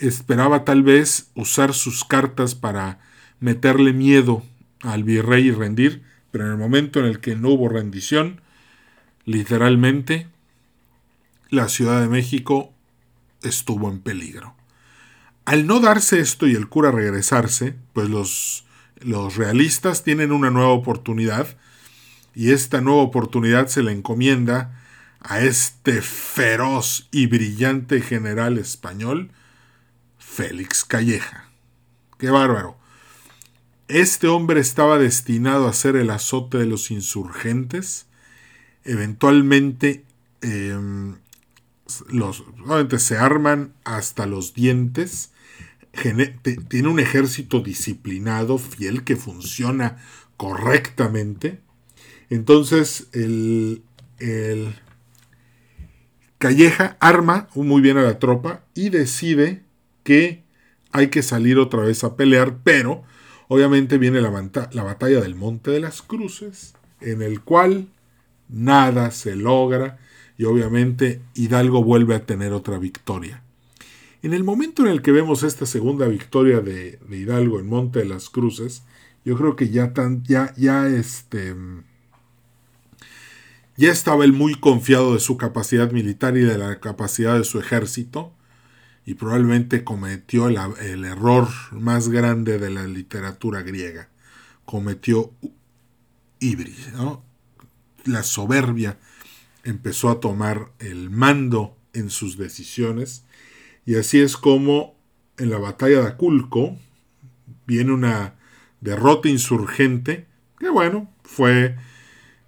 esperaba 0.00 0.64
tal 0.64 0.82
vez 0.82 1.30
usar 1.34 1.74
sus 1.74 2.04
cartas 2.04 2.54
para 2.54 2.98
meterle 3.38 3.92
miedo 3.92 4.42
al 4.80 5.04
virrey 5.04 5.48
y 5.48 5.52
rendir, 5.52 6.02
pero 6.30 6.46
en 6.46 6.52
el 6.52 6.56
momento 6.56 7.00
en 7.00 7.06
el 7.06 7.20
que 7.20 7.36
no 7.36 7.50
hubo 7.50 7.68
rendición, 7.68 8.40
literalmente 9.24 10.26
la 11.50 11.68
Ciudad 11.68 12.00
de 12.00 12.08
México 12.08 12.72
estuvo 13.42 13.90
en 13.90 14.00
peligro. 14.00 14.54
Al 15.44 15.66
no 15.66 15.80
darse 15.80 16.20
esto 16.20 16.46
y 16.46 16.54
el 16.54 16.68
cura 16.68 16.90
regresarse, 16.90 17.74
pues 17.92 18.08
los, 18.08 18.64
los 19.00 19.36
realistas 19.36 20.02
tienen 20.02 20.32
una 20.32 20.50
nueva 20.50 20.70
oportunidad 20.70 21.56
y 22.34 22.52
esta 22.52 22.80
nueva 22.80 23.02
oportunidad 23.02 23.66
se 23.66 23.82
le 23.82 23.92
encomienda 23.92 24.79
a 25.20 25.40
este 25.40 26.02
feroz 26.02 27.08
y 27.10 27.26
brillante 27.26 28.00
general 28.00 28.58
español 28.58 29.30
Félix 30.18 30.84
Calleja. 30.84 31.48
Qué 32.18 32.30
bárbaro. 32.30 32.76
Este 33.88 34.28
hombre 34.28 34.60
estaba 34.60 34.98
destinado 34.98 35.66
a 35.66 35.72
ser 35.72 35.96
el 35.96 36.10
azote 36.10 36.58
de 36.58 36.66
los 36.66 36.90
insurgentes. 36.90 38.06
Eventualmente 38.84 40.04
em, 40.40 41.16
los, 42.08 42.44
se 42.98 43.18
arman 43.18 43.74
hasta 43.84 44.26
los 44.26 44.54
dientes. 44.54 45.32
tiene 46.68 46.88
un 46.88 47.00
ejército 47.00 47.60
disciplinado, 47.60 48.58
fiel, 48.58 49.02
que 49.02 49.16
funciona 49.16 49.98
correctamente. 50.36 51.60
Entonces, 52.30 53.08
el, 53.12 53.82
el 54.18 54.74
Calleja 56.40 56.96
arma 57.00 57.48
muy 57.54 57.82
bien 57.82 57.98
a 57.98 58.02
la 58.02 58.18
tropa 58.18 58.64
y 58.74 58.88
decide 58.88 59.62
que 60.04 60.42
hay 60.90 61.08
que 61.08 61.22
salir 61.22 61.58
otra 61.58 61.82
vez 61.82 62.02
a 62.02 62.16
pelear, 62.16 62.60
pero 62.64 63.02
obviamente 63.48 63.98
viene 63.98 64.22
la, 64.22 64.50
la 64.72 64.82
batalla 64.82 65.20
del 65.20 65.34
Monte 65.34 65.70
de 65.70 65.80
las 65.80 66.00
Cruces, 66.00 66.72
en 67.02 67.20
el 67.20 67.42
cual 67.42 67.88
nada 68.48 69.10
se 69.10 69.36
logra 69.36 69.98
y 70.38 70.44
obviamente 70.44 71.20
Hidalgo 71.34 71.84
vuelve 71.84 72.14
a 72.14 72.24
tener 72.24 72.54
otra 72.54 72.78
victoria. 72.78 73.42
En 74.22 74.32
el 74.32 74.42
momento 74.42 74.80
en 74.80 74.92
el 74.92 75.02
que 75.02 75.12
vemos 75.12 75.42
esta 75.42 75.66
segunda 75.66 76.08
victoria 76.08 76.60
de, 76.60 76.98
Hidalgo 77.10 77.60
en 77.60 77.68
Monte 77.68 77.98
de 77.98 78.06
las 78.06 78.30
Cruces, 78.30 78.82
yo 79.26 79.36
creo 79.36 79.56
que 79.56 79.68
ya, 79.68 79.92
tan, 79.92 80.24
ya, 80.24 80.54
ya, 80.56 80.86
este, 80.88 81.54
ya 83.80 83.90
estaba 83.90 84.26
él 84.26 84.34
muy 84.34 84.56
confiado 84.56 85.14
de 85.14 85.20
su 85.20 85.38
capacidad 85.38 85.90
militar 85.90 86.36
y 86.36 86.40
de 86.40 86.58
la 86.58 86.80
capacidad 86.80 87.38
de 87.38 87.44
su 87.44 87.58
ejército 87.58 88.30
y 89.06 89.14
probablemente 89.14 89.84
cometió 89.84 90.48
el, 90.48 91.04
error 91.06 91.48
más 91.72 92.10
grande 92.10 92.58
de 92.58 92.68
la 92.68 92.86
literatura 92.86 93.62
griega. 93.62 94.10
Cometió 94.66 95.32
ibris, 96.40 96.90
La 98.04 98.22
soberbia 98.22 98.98
empezó 99.64 100.10
a 100.10 100.20
tomar 100.20 100.72
el 100.78 101.08
mando 101.08 101.74
en 101.94 102.10
sus 102.10 102.36
decisiones 102.36 103.24
y 103.86 103.94
así 103.94 104.20
es 104.20 104.36
como 104.36 104.94
en 105.38 105.48
la 105.48 105.58
batalla 105.58 106.02
de 106.02 106.06
Aculco 106.08 106.76
viene 107.66 107.92
una 107.92 108.34
derrota 108.82 109.30
insurgente 109.30 110.26
que 110.58 110.68
bueno, 110.68 111.10
fue 111.22 111.76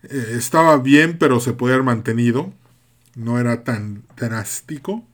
eh, 0.04 0.34
estaba 0.36 0.78
bien 0.78 1.18
pero 1.18 1.40
se 1.40 1.52
puede 1.52 1.74
haber 1.74 1.84
mantenido, 1.84 2.52
no 3.14 3.38
era 3.38 3.64
tan 3.64 4.04
drástico 4.16 5.04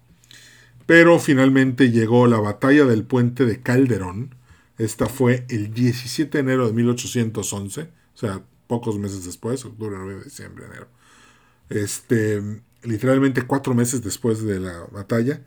pero 0.89 1.19
finalmente 1.19 1.91
llegó 1.91 2.27
la 2.27 2.41
batalla 2.41 2.87
del 2.87 3.05
puente 3.05 3.45
de 3.45 3.61
Calderón. 3.61 4.35
Esta 4.79 5.05
fue 5.05 5.45
el 5.51 5.75
17 5.75 6.39
de 6.39 6.41
enero 6.41 6.67
de 6.67 6.73
1811, 6.73 7.83
o 7.83 8.17
sea, 8.17 8.43
pocos 8.67 8.99
meses 8.99 9.27
después, 9.27 9.67
octubre, 9.67 9.99
noviembre, 9.99 10.25
diciembre, 10.25 10.65
enero. 10.65 10.89
Este, 11.69 12.43
literalmente 12.83 13.43
cuatro 13.43 13.75
meses 13.75 14.03
después 14.03 14.43
de 14.43 14.61
la 14.61 14.87
batalla. 14.91 15.43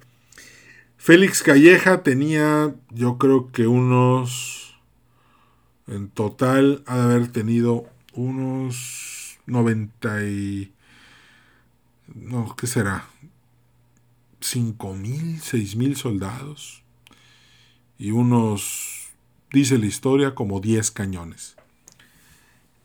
Félix 0.98 1.41
Calleja 1.41 2.03
tenía, 2.03 2.75
yo 2.91 3.17
creo 3.17 3.51
que 3.51 3.65
unos, 3.65 4.79
en 5.88 6.10
total, 6.10 6.83
ha 6.86 6.98
de 6.98 7.15
haber 7.15 7.31
tenido 7.31 7.88
unos 8.13 9.11
90 9.51 10.24
y... 10.24 10.74
No, 12.13 12.55
¿qué 12.55 12.67
será? 12.67 13.05
cinco 14.41 14.93
mil, 14.93 15.39
seis 15.39 15.75
mil 15.75 15.96
soldados 15.96 16.84
y 17.98 18.12
unos, 18.12 19.12
dice 19.51 19.77
la 19.77 19.86
historia, 19.86 20.34
como 20.34 20.60
10 20.60 20.89
cañones. 20.91 21.55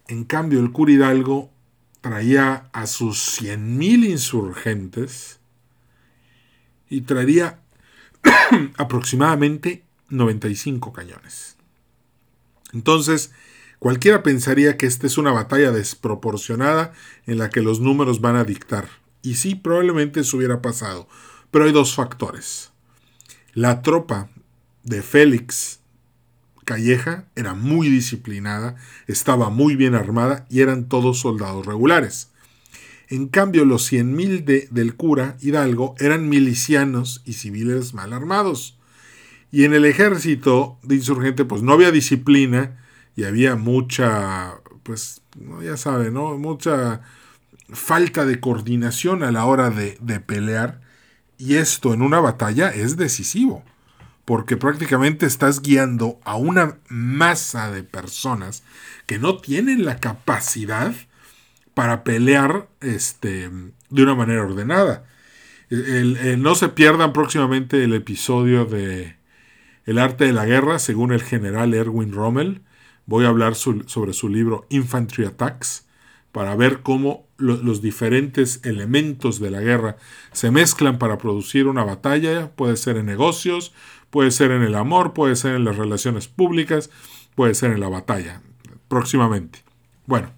En 0.08 0.24
cambio, 0.24 0.60
el 0.60 0.72
cura 0.72 0.92
Hidalgo 0.92 1.50
traía 2.02 2.68
a 2.72 2.86
sus 2.86 3.18
cien 3.18 3.78
mil 3.78 4.04
insurgentes 4.04 5.40
y 6.90 7.00
traería 7.00 7.60
aproximadamente 8.76 9.84
95 10.10 10.92
cañones. 10.92 11.56
Entonces, 12.74 13.32
cualquiera 13.86 14.24
pensaría 14.24 14.76
que 14.76 14.86
esta 14.86 15.06
es 15.06 15.16
una 15.16 15.30
batalla 15.30 15.70
desproporcionada 15.70 16.92
en 17.24 17.38
la 17.38 17.50
que 17.50 17.60
los 17.60 17.78
números 17.78 18.20
van 18.20 18.34
a 18.34 18.42
dictar. 18.42 18.88
Y 19.22 19.36
sí, 19.36 19.54
probablemente 19.54 20.18
eso 20.18 20.38
hubiera 20.38 20.60
pasado. 20.60 21.06
Pero 21.52 21.66
hay 21.66 21.70
dos 21.70 21.94
factores. 21.94 22.72
La 23.54 23.82
tropa 23.82 24.28
de 24.82 25.02
Félix 25.02 25.78
Calleja 26.64 27.28
era 27.36 27.54
muy 27.54 27.88
disciplinada, 27.88 28.74
estaba 29.06 29.50
muy 29.50 29.76
bien 29.76 29.94
armada 29.94 30.46
y 30.50 30.62
eran 30.62 30.88
todos 30.88 31.20
soldados 31.20 31.64
regulares. 31.64 32.32
En 33.08 33.28
cambio, 33.28 33.64
los 33.64 33.92
100.000 33.92 34.42
de, 34.42 34.68
del 34.72 34.96
cura 34.96 35.36
Hidalgo 35.40 35.94
eran 36.00 36.28
milicianos 36.28 37.22
y 37.24 37.34
civiles 37.34 37.94
mal 37.94 38.12
armados. 38.12 38.80
Y 39.52 39.62
en 39.62 39.74
el 39.74 39.84
ejército 39.84 40.76
de 40.82 40.96
insurgente, 40.96 41.44
pues 41.44 41.62
no 41.62 41.72
había 41.72 41.92
disciplina 41.92 42.82
y 43.16 43.24
había 43.24 43.56
mucha, 43.56 44.54
pues, 44.82 45.22
ya 45.62 45.76
sabe, 45.76 46.10
¿no? 46.10 46.36
Mucha 46.38 47.00
falta 47.70 48.24
de 48.24 48.38
coordinación 48.38 49.22
a 49.22 49.32
la 49.32 49.44
hora 49.46 49.70
de, 49.70 49.98
de 50.00 50.20
pelear. 50.20 50.80
Y 51.38 51.56
esto 51.56 51.92
en 51.94 52.02
una 52.02 52.20
batalla 52.20 52.70
es 52.70 52.96
decisivo, 52.96 53.64
porque 54.24 54.56
prácticamente 54.56 55.26
estás 55.26 55.60
guiando 55.62 56.20
a 56.24 56.36
una 56.36 56.78
masa 56.88 57.70
de 57.70 57.82
personas 57.82 58.62
que 59.06 59.18
no 59.18 59.38
tienen 59.38 59.84
la 59.84 59.98
capacidad 59.98 60.94
para 61.76 62.04
pelear 62.04 62.68
este, 62.80 63.50
de 63.90 64.02
una 64.02 64.14
manera 64.14 64.42
ordenada. 64.42 65.04
no 65.68 66.54
se 66.54 66.70
pierdan 66.70 67.12
próximamente 67.12 67.84
el 67.84 67.92
episodio 67.92 68.64
de 68.64 69.16
El 69.84 69.98
arte 69.98 70.24
de 70.24 70.32
la 70.32 70.46
guerra, 70.46 70.78
según 70.78 71.12
el 71.12 71.22
general 71.22 71.74
Erwin 71.74 72.12
Rommel. 72.12 72.62
Voy 73.06 73.24
a 73.24 73.28
hablar 73.28 73.54
sobre 73.54 74.12
su 74.12 74.28
libro 74.28 74.66
Infantry 74.68 75.24
Attacks 75.24 75.86
para 76.32 76.54
ver 76.54 76.82
cómo 76.82 77.26
los 77.38 77.80
diferentes 77.80 78.60
elementos 78.64 79.40
de 79.40 79.50
la 79.50 79.60
guerra 79.60 79.96
se 80.32 80.50
mezclan 80.50 80.98
para 80.98 81.16
producir 81.16 81.66
una 81.66 81.84
batalla. 81.84 82.50
Puede 82.54 82.76
ser 82.76 82.98
en 82.98 83.06
negocios, 83.06 83.72
puede 84.10 84.30
ser 84.30 84.50
en 84.50 84.62
el 84.62 84.74
amor, 84.74 85.14
puede 85.14 85.36
ser 85.36 85.54
en 85.54 85.64
las 85.64 85.76
relaciones 85.76 86.28
públicas, 86.28 86.90
puede 87.34 87.54
ser 87.54 87.72
en 87.72 87.80
la 87.80 87.88
batalla. 87.88 88.42
Próximamente. 88.88 89.64
Bueno, 90.06 90.30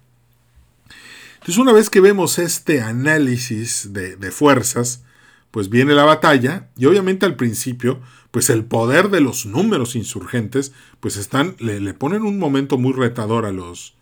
entonces 1.35 1.57
una 1.57 1.73
vez 1.73 1.89
que 1.89 2.01
vemos 2.01 2.39
este 2.39 2.81
análisis 2.81 3.93
de, 3.93 4.31
fuerzas, 4.31 5.03
pues 5.51 5.69
viene 5.69 5.93
la 5.93 6.05
batalla 6.05 6.69
y 6.77 6.85
obviamente 6.85 7.25
al 7.25 7.35
principio, 7.35 8.01
pues 8.31 8.49
el 8.49 8.65
poder 8.65 9.09
de 9.09 9.21
los 9.21 9.45
números 9.45 9.95
insurgentes, 9.95 10.71
pues 10.99 11.17
están, 11.17 11.55
le, 11.59 11.93
ponen 11.93 12.23
un 12.23 12.37
momento 12.37 12.77
muy 12.77 12.93
retador 12.93 13.45
a 13.45 13.51
los, 13.51 13.95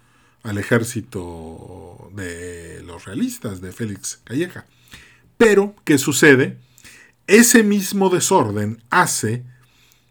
al 0.44 0.58
ejército 0.58 2.10
de 2.14 2.84
los 2.84 3.06
realistas 3.06 3.62
de 3.62 3.72
Félix 3.72 4.22
Calleja. 4.24 4.66
Pero, 5.38 5.76
¿qué 5.84 5.98
sucede? 5.98 6.58
Ese 7.28 7.64
mismo 7.64 8.10
desorden 8.10 8.82
hace, 8.90 9.44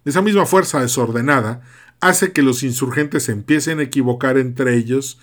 esa 0.05 0.23
misma 0.23 0.47
fuerza 0.47 0.81
desordenada, 0.81 1.63
hace 2.01 2.33
que 2.33 2.43
los 2.43 2.63
insurgentes 2.63 3.29
empiecen 3.29 3.81
a 3.81 3.85
equivocar 3.85 4.39
entre 4.39 4.77
ellos 4.77 5.19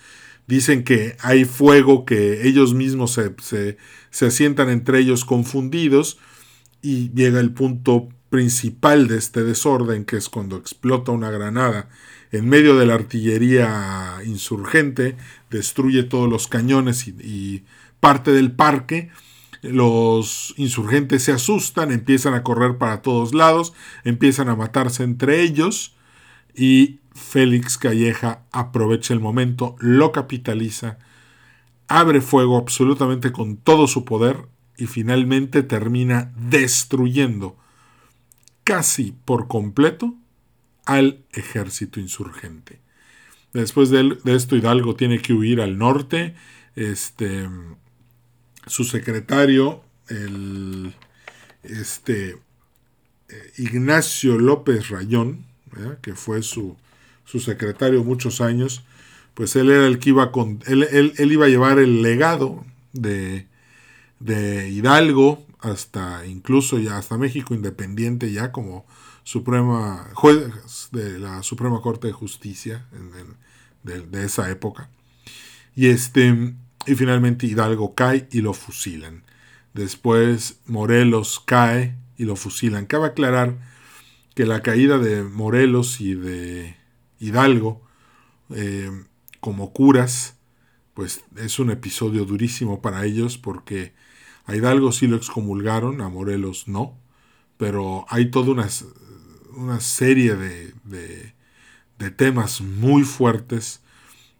Dicen 0.46 0.84
que 0.84 1.16
hay 1.20 1.46
fuego, 1.46 2.04
que 2.04 2.46
ellos 2.46 2.74
mismos 2.74 3.12
se, 3.12 3.34
se, 4.10 4.26
asientan 4.26 4.68
entre 4.68 4.98
ellos 4.98 5.24
confundidos 5.24 6.18
y 6.82 7.10
llega 7.14 7.40
el 7.40 7.52
punto 7.52 8.10
principal 8.34 9.06
de 9.06 9.16
este 9.16 9.44
desorden, 9.44 10.04
que 10.04 10.16
es 10.16 10.28
cuando 10.28 10.56
explota 10.56 11.12
una 11.12 11.30
granada 11.30 11.88
en 12.32 12.48
medio 12.48 12.74
de 12.74 12.84
la 12.84 12.94
artillería 12.94 14.16
insurgente, 14.26 15.16
destruye 15.50 16.02
todos 16.02 16.28
los 16.28 16.48
cañones 16.48 17.06
y, 17.06 17.10
y, 17.20 17.64
parte 18.00 18.32
del 18.32 18.50
parque. 18.50 19.10
Los 19.62 20.52
insurgentes 20.56 21.22
se 21.22 21.30
asustan, 21.30 21.92
empiezan 21.92 22.34
a 22.34 22.42
correr 22.42 22.76
para 22.76 23.02
todos 23.02 23.34
lados, 23.34 23.72
empiezan 24.02 24.48
a 24.48 24.56
matarse 24.56 25.04
entre 25.04 25.42
ellos 25.42 25.94
y 26.56 26.98
Félix 27.14 27.78
Calleja 27.78 28.42
aprovecha 28.50 29.14
el 29.14 29.20
momento, 29.20 29.76
lo 29.78 30.10
capitaliza, 30.10 30.98
abre 31.86 32.20
fuego 32.20 32.56
absolutamente 32.56 33.30
con 33.30 33.58
todo 33.58 33.86
su 33.86 34.04
poder 34.04 34.48
y 34.76 34.86
finalmente 34.86 35.62
termina 35.62 36.32
destruyendo 36.36 37.58
casi 38.64 39.14
por 39.24 39.46
completo 39.46 40.14
al 40.86 41.24
ejército 41.32 42.00
insurgente. 42.00 42.80
Después 43.52 43.90
de, 43.90 44.18
esto 44.24 44.56
Hidalgo 44.56 44.96
tiene 44.96 45.20
que 45.20 45.32
huir 45.32 45.60
al 45.60 45.78
norte. 45.78 46.34
Este, 46.74 47.48
su 48.66 48.84
secretario, 48.84 49.82
el 50.08 50.92
este, 51.62 52.30
eh, 53.28 53.52
Ignacio 53.58 54.38
López 54.38 54.88
Rayón, 54.88 55.44
que 56.02 56.14
fue 56.14 56.42
su, 56.42 56.76
su 57.24 57.40
secretario 57.40 58.04
muchos 58.04 58.40
años, 58.40 58.84
pues 59.34 59.56
él 59.56 59.70
era 59.70 59.86
el 59.86 59.98
que 59.98 60.10
iba 60.10 60.30
con, 60.30 60.60
él, 60.66 60.84
él, 60.84 61.32
iba 61.32 61.46
a 61.46 61.48
llevar 61.48 61.78
el 61.78 62.02
legado 62.02 62.64
de, 62.92 63.46
de 64.20 64.68
Hidalgo 64.70 65.43
hasta 65.64 66.26
incluso 66.26 66.78
ya 66.78 66.98
hasta 66.98 67.16
México 67.16 67.54
independiente 67.54 68.30
ya 68.30 68.52
como 68.52 68.86
suprema 69.22 70.10
juez 70.12 70.90
de 70.92 71.18
la 71.18 71.42
Suprema 71.42 71.80
Corte 71.80 72.08
de 72.08 72.12
Justicia 72.12 72.86
de, 73.82 74.02
de, 74.02 74.24
esa 74.24 74.50
época. 74.50 74.90
Y 75.74 75.86
este 75.86 76.54
y 76.86 76.94
finalmente 76.94 77.46
Hidalgo 77.46 77.94
cae 77.94 78.28
y 78.30 78.42
lo 78.42 78.52
fusilan. 78.52 79.24
Después 79.72 80.60
Morelos 80.66 81.40
cae 81.44 81.96
y 82.18 82.24
lo 82.24 82.36
fusilan. 82.36 82.84
Cabe 82.86 83.06
aclarar 83.06 83.56
que 84.34 84.44
la 84.44 84.60
caída 84.60 84.98
de 84.98 85.22
Morelos 85.22 86.00
y 86.00 86.14
de 86.14 86.76
Hidalgo 87.18 87.82
eh, 88.50 88.90
como 89.40 89.72
curas, 89.72 90.36
pues 90.92 91.24
es 91.36 91.58
un 91.58 91.70
episodio 91.70 92.26
durísimo 92.26 92.82
para 92.82 93.04
ellos 93.06 93.38
porque 93.38 93.94
a 94.46 94.54
Hidalgo 94.54 94.92
sí 94.92 95.06
lo 95.06 95.16
excomulgaron, 95.16 96.00
a 96.00 96.08
Morelos 96.08 96.68
no, 96.68 96.98
pero 97.56 98.04
hay 98.08 98.30
toda 98.30 98.52
una, 98.52 98.68
una 99.56 99.80
serie 99.80 100.36
de, 100.36 100.74
de, 100.84 101.32
temas 102.10 102.60
muy 102.60 103.02
fuertes 103.02 103.80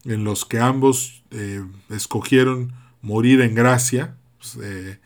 en 0.04 0.22
los 0.22 0.44
que 0.44 0.60
ambos 0.60 1.24
eh, 1.30 1.64
escogieron 1.88 2.74
morir 3.00 3.40
en 3.40 3.54
gracia 3.54 4.18
pues, 4.38 4.58
eh, 4.62 5.00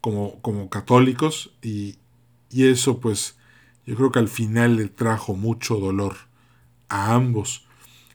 como, 0.00 0.40
como, 0.40 0.70
católicos 0.70 1.52
y, 1.60 1.98
y 2.50 2.68
eso 2.68 2.98
pues 2.98 3.36
yo 3.84 3.94
creo 3.94 4.10
que 4.10 4.20
al 4.20 4.28
final 4.28 4.76
le 4.76 4.88
trajo 4.88 5.34
mucho 5.34 5.76
dolor 5.76 6.16
a 6.88 7.14
ambos. 7.14 7.66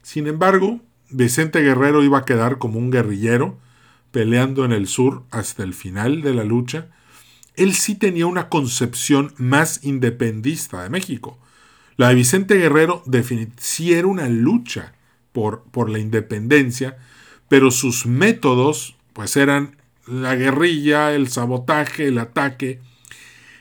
Sin 0.02 0.28
embargo, 0.28 0.82
Vicente 1.10 1.62
Guerrero 1.62 2.04
iba 2.04 2.18
a 2.18 2.26
quedar 2.26 2.58
como 2.58 2.80
un 2.80 2.90
guerrillero, 2.90 3.60
peleando 4.14 4.64
en 4.64 4.72
el 4.72 4.88
sur 4.88 5.24
hasta 5.32 5.64
el 5.64 5.74
final 5.74 6.22
de 6.22 6.36
la 6.36 6.44
lucha. 6.44 6.88
Él 7.56 7.74
sí 7.74 7.96
tenía 7.96 8.28
una 8.28 8.48
concepción 8.48 9.34
más 9.38 9.84
independista 9.84 10.84
de 10.84 10.92
México. 10.92 11.40
La 11.98 12.10
de 12.10 12.16
Vicente 12.16 12.56
Guerrero 12.56 13.04
sí 13.58 13.94
era 13.94 14.08
una 14.08 14.30
lucha 14.30 14.94
por, 15.32 15.64
por 15.64 15.90
la 15.90 15.98
independencia, 15.98 16.98
pero 17.50 17.72
sus 17.72 18.06
métodos 18.06 18.96
pues 19.14 19.36
eran 19.36 19.78
la 20.06 20.36
guerrilla, 20.36 21.14
el 21.14 21.28
sabotaje, 21.28 22.08
el 22.08 22.20
ataque. 22.20 22.82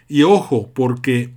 Y 0.06 0.22
ojo, 0.22 0.70
porque 0.74 1.32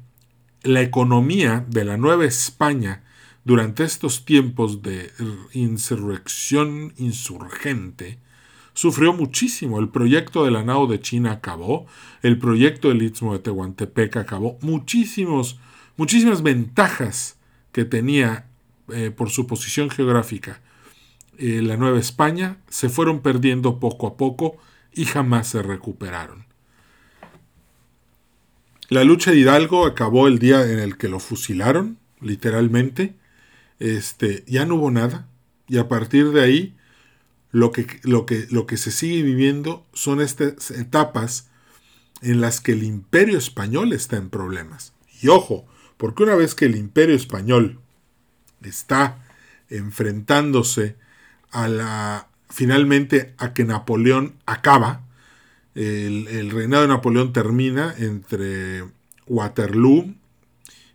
la 0.62 0.82
economía 0.82 1.66
de 1.70 1.86
la 1.86 1.96
Nueva 1.96 2.26
España 2.26 3.04
durante 3.46 3.86
estos 3.86 4.26
tiempos 4.26 4.82
de 4.82 5.10
insurrección 5.54 6.94
insurgente, 6.98 8.20
sufrió 8.76 9.14
muchísimo. 9.14 9.80
El 9.80 9.90
proyecto 9.90 10.46
de 10.46 10.52
la 10.52 10.64
nao 10.64 10.86
de 10.86 11.00
China 11.00 11.32
acabó, 11.32 11.88
el 12.22 12.38
proyecto 12.38 12.90
del 12.90 13.02
Istmo 13.02 13.34
de 13.34 13.40
Tehuantepec 13.40 14.18
acabó, 14.18 14.60
muchísimos, 14.62 15.60
muchísimas 15.98 16.44
ventajas 16.44 17.40
que 17.72 17.84
tenía 17.86 18.48
eh, 18.94 19.10
por 19.10 19.32
su 19.32 19.48
posición 19.48 19.90
geográfica 19.90 20.62
eh, 21.38 21.62
la 21.62 21.76
Nueva 21.76 22.00
España 22.00 22.58
se 22.70 22.90
fueron 22.90 23.22
perdiendo 23.22 23.80
poco 23.80 24.08
a 24.08 24.18
poco 24.18 24.58
y 24.94 25.06
jamás 25.06 25.48
se 25.48 25.62
recuperaron. 25.62 26.46
La 28.90 29.04
lucha 29.04 29.32
de 29.32 29.38
Hidalgo 29.38 29.86
acabó 29.86 30.28
el 30.28 30.40
día 30.40 30.64
en 30.64 30.80
el 30.80 30.98
que 30.98 31.10
lo 31.10 31.20
fusilaron, 31.20 31.98
literalmente, 32.22 33.16
este, 33.80 34.44
ya 34.48 34.66
no 34.66 34.76
hubo 34.76 34.92
nada. 34.92 35.28
Y 35.68 35.78
a 35.78 35.88
partir 35.88 36.30
de 36.30 36.44
ahí, 36.44 36.76
lo 37.56 37.72
que, 37.72 37.88
lo 38.04 38.26
que, 38.26 38.48
lo 38.52 38.68
que 38.68 38.76
se 38.76 38.92
sigue 38.92 39.24
viviendo 39.24 39.86
son 39.94 40.20
estas 40.20 40.72
etapas 40.72 41.48
en 42.22 42.42
las 42.42 42.60
que 42.60 42.74
el 42.74 42.84
imperio 42.84 43.38
español 43.38 43.94
está 43.94 44.18
en 44.18 44.30
problemas. 44.30 44.92
Y 45.22 45.30
ojo, 45.30 45.66
porque 45.96 46.24
una 46.24 46.36
vez 46.36 46.54
que 46.54 46.66
el 46.66 46.76
imperio 46.76 47.16
español 47.16 47.80
está 48.62 49.26
enfrentándose 49.70 50.98
a 51.50 51.70
la 51.70 52.28
finalmente 52.50 53.34
a 53.38 53.54
que 53.54 53.64
Napoleón 53.64 54.36
acaba, 54.46 55.06
el, 55.76 56.52
reinado 56.52 56.82
de 56.82 56.90
Napoleón 56.90 57.32
termina 57.32 57.96
entre 57.98 58.84
Waterloo 59.28 60.14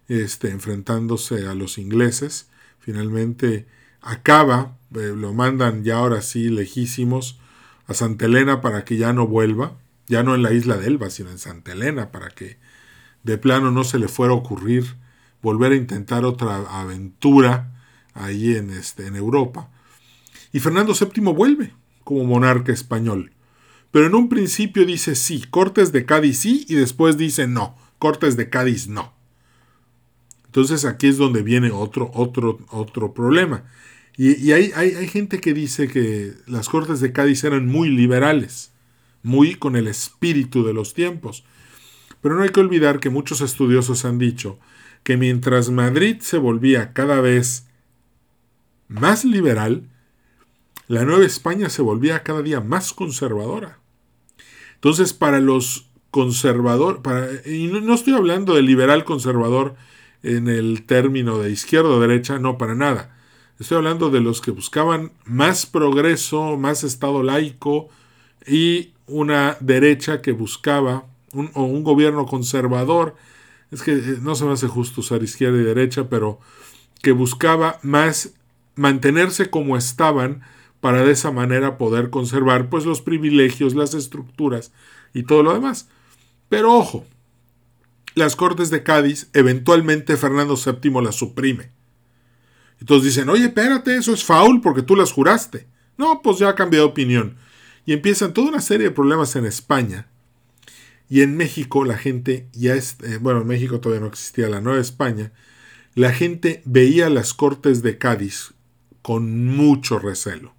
este, 0.09 0.51
enfrentándose 0.51 1.47
a 1.47 1.55
los 1.55 1.79
ingleses. 1.79 2.51
Finalmente 2.81 3.67
acaba, 4.03 4.77
eh, 4.95 5.13
lo 5.17 5.33
mandan 5.33 5.85
ya 5.85 5.97
ahora 5.97 6.23
sí 6.23 6.49
lejísimos 6.49 7.39
a 7.87 7.95
Santa 7.95 8.27
Elena 8.27 8.61
para 8.61 8.85
que 8.85 8.97
ya 8.97 9.13
no 9.13 9.27
vuelva, 9.27 9.77
ya 10.07 10.23
no 10.23 10.35
en 10.35 10.43
la 10.43 10.53
isla 10.53 10.77
de 10.77 10.87
Elba, 10.87 11.11
sino 11.11 11.31
en 11.31 11.39
Santa 11.39 11.73
Elena, 11.73 12.11
para 12.11 12.31
que 12.31 12.59
de 13.23 13.39
plano 13.39 13.71
no 13.71 13.85
se 13.85 13.99
le 13.99 14.09
fuera 14.09 14.33
a 14.33 14.37
ocurrir 14.37 14.97
volver 15.43 15.73
a 15.73 15.77
intentar 15.77 16.25
otra 16.25 16.57
aventura 16.81 17.73
ahí 18.15 18.57
en, 18.57 18.71
este, 18.71 19.07
en 19.07 19.17
Europa. 19.17 19.71
Y 20.53 20.61
Fernando 20.61 20.93
VII 20.95 21.33
vuelve 21.33 21.75
como 22.05 22.25
monarca 22.25 22.73
español. 22.73 23.33
Pero 23.91 24.07
en 24.07 24.15
un 24.15 24.29
principio 24.29 24.85
dice 24.85 25.15
sí, 25.15 25.45
Cortes 25.51 25.93
de 25.93 26.05
Cádiz 26.05 26.41
sí, 26.41 26.65
y 26.69 26.75
después 26.75 27.17
dice 27.17 27.47
no, 27.47 27.77
Cortes 27.99 28.37
de 28.37 28.49
Cádiz 28.49 28.89
no. 28.89 29.13
Entonces 30.47 30.85
aquí 30.85 31.09
es 31.09 31.17
donde 31.17 31.43
viene 31.43 31.71
otro, 31.71 32.11
otro, 32.15 32.59
otro 32.71 33.15
problema. 33.15 33.65
Y, 34.17 34.53
hay, 34.53 34.73
hay, 34.75 35.09
gente 35.09 35.41
que 35.41 35.55
dice 35.55 35.89
que 35.89 36.35
las 36.47 36.69
Cortes 36.69 37.01
de 37.01 37.13
Cádiz 37.13 37.43
eran 37.45 37.67
muy 37.67 37.89
liberales, 37.89 38.71
muy 39.23 39.55
con 39.55 39.77
el 39.77 39.87
espíritu 39.87 40.63
de 40.63 40.75
los 40.75 40.93
tiempos. 40.93 41.45
Pero 42.21 42.35
no 42.35 42.43
hay 42.43 42.51
que 42.51 42.61
olvidar 42.61 43.01
que 43.01 43.09
muchos 43.09 43.41
estudiosos 43.41 44.05
han 44.05 44.19
dicho 44.19 44.59
que 45.03 45.17
mientras 45.17 45.71
Madrid 45.71 46.19
se 46.21 46.39
volvía 46.39 46.93
cada 46.93 47.21
vez 47.21 47.67
más 48.89 49.25
liberal, 49.25 49.89
la 50.89 51.05
Nueva 51.05 51.25
España 51.25 51.71
se 51.71 51.83
volvía 51.83 52.23
cada 52.23 52.43
día 52.43 52.61
más 52.61 52.93
conservadora. 52.93 53.79
Entonces, 54.75 55.13
para 55.13 55.41
los 55.41 55.87
conservadores, 56.11 57.01
y 57.47 57.69
no, 57.69 57.95
estoy 57.95 58.15
hablando 58.15 58.55
de 58.55 58.63
liberal 58.63 59.05
conservador 59.05 59.77
en 60.23 60.49
el 60.49 60.85
término 60.85 61.39
de 61.39 61.51
izquierda 61.51 61.91
o 61.91 62.01
derecha, 62.01 62.39
no, 62.39 62.59
para 62.59 62.75
nada. 62.75 63.17
Estoy 63.61 63.77
hablando 63.77 64.09
de 64.09 64.21
los 64.21 64.41
que 64.41 64.53
buscaban 64.53 65.13
más 65.27 65.67
progreso, 65.67 66.57
más 66.57 66.83
Estado 66.83 67.23
laico 67.23 67.91
y 68.47 68.95
una 69.07 69.59
derecha 69.61 70.23
que 70.23 70.33
buscaba, 70.33 71.05
un, 71.35 71.51
o 71.53 71.65
un 71.65 71.85
gobierno 71.85 72.25
conservador, 72.25 73.17
es 73.71 73.83
que 73.83 73.93
eh, 73.93 74.19
no 74.23 74.35
se 74.35 74.47
me 74.47 74.53
hace 74.53 74.67
justo 74.67 75.03
usar 75.03 75.23
izquierda 75.23 75.61
y 75.61 75.65
derecha, 75.65 76.09
pero 76.09 76.41
que 77.03 77.13
buscaba 77.13 77.79
más 77.83 78.33
mantenerse 78.77 79.51
como 79.51 79.77
estaban 79.77 80.41
para 80.81 81.05
de 81.05 81.13
esa 81.13 81.31
manera 81.31 81.77
poder 81.77 82.09
conservar 82.09 82.71
pues 82.71 82.87
los 82.87 83.03
privilegios, 83.03 83.75
las 83.75 83.93
estructuras 83.93 84.73
y 85.13 85.25
todo 85.25 85.43
lo 85.43 85.53
demás. 85.53 85.87
Pero 86.49 86.73
ojo, 86.73 87.05
las 88.15 88.37
Cortes 88.37 88.71
de 88.71 88.83
Cádiz, 88.83 89.29
eventualmente 89.35 90.17
Fernando 90.17 90.57
VII 90.57 91.03
las 91.03 91.17
suprime. 91.17 91.79
Entonces 92.81 93.15
dicen, 93.15 93.29
oye, 93.29 93.45
espérate, 93.45 93.97
eso 93.97 94.13
es 94.13 94.25
faul 94.25 94.61
porque 94.61 94.83
tú 94.83 94.97
las 94.97 95.13
juraste. 95.13 95.67
No, 95.99 96.23
pues 96.23 96.39
ya 96.39 96.49
ha 96.49 96.55
cambiado 96.55 96.87
de 96.87 96.93
opinión. 96.93 97.37
Y 97.85 97.93
empiezan 97.93 98.33
toda 98.33 98.49
una 98.49 98.61
serie 98.61 98.89
de 98.89 98.95
problemas 98.95 99.37
en 99.37 99.45
España. 99.45 100.09
Y 101.09 101.23
en 101.23 101.37
México 101.37 101.85
la 101.85 101.99
gente 101.99 102.49
ya 102.53 102.75
es, 102.75 102.97
eh, 103.03 103.19
bueno, 103.21 103.43
en 103.43 103.47
México 103.47 103.81
todavía 103.81 104.01
no 104.01 104.09
existía 104.09 104.49
la 104.49 104.61
Nueva 104.61 104.81
España. 104.81 105.33
La 105.95 106.13
gente 106.13 106.63
veía 106.65 107.11
las 107.11 107.35
Cortes 107.35 107.83
de 107.83 107.99
Cádiz 107.99 108.55
con 109.03 109.47
mucho 109.47 109.99
recelo. 109.99 110.55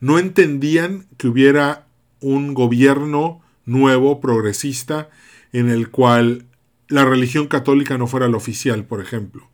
No 0.00 0.18
entendían 0.18 1.06
que 1.18 1.28
hubiera 1.28 1.86
un 2.20 2.54
gobierno 2.54 3.42
nuevo, 3.64 4.20
progresista, 4.20 5.10
en 5.52 5.68
el 5.68 5.90
cual 5.90 6.46
la 6.88 7.04
religión 7.04 7.46
católica 7.46 7.98
no 7.98 8.06
fuera 8.06 8.28
la 8.28 8.36
oficial, 8.36 8.84
por 8.84 9.00
ejemplo. 9.00 9.48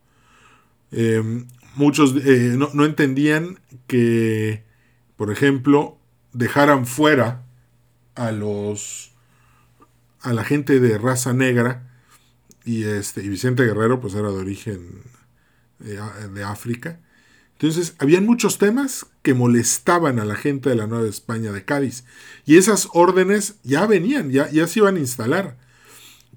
Em, 0.93 1.47
muchos 1.75 2.15
eh, 2.25 2.55
no, 2.55 2.85
entendían 2.85 3.59
que, 3.87 4.63
por 5.15 5.31
ejemplo, 5.31 5.97
dejaran 6.33 6.85
fuera 6.85 7.43
a 8.15 8.31
los 8.31 9.11
a 10.21 10.33
la 10.33 10.45
gente 10.45 10.79
de 10.79 10.97
raza 10.97 11.33
negra 11.33 11.89
y 12.63 12.83
este 12.83 13.23
y 13.23 13.29
Vicente 13.29 13.65
Guerrero 13.65 13.99
pues 13.99 14.13
era 14.13 14.29
de 14.29 14.37
origen 14.37 15.01
eh, 15.83 15.99
de 16.33 16.43
África 16.43 16.99
entonces, 17.63 17.95
habían 17.99 18.25
muchos 18.25 18.57
temas 18.57 19.05
que 19.21 19.33
molestaban 19.33 20.19
a 20.19 20.25
la 20.25 20.35
gente 20.35 20.69
de 20.69 20.75
la 20.75 20.85
Nueva 20.85 21.07
España 21.07 21.53
de 21.53 21.63
Cádiz. 21.63 22.03
Y 22.45 22.57
esas 22.57 22.89
órdenes 22.91 23.55
ya 23.63 23.87
venían, 23.87 24.31
ya, 24.31 24.49
ya 24.49 24.67
se 24.67 24.79
iban 24.79 24.97
a 24.97 24.99
instalar. 24.99 25.55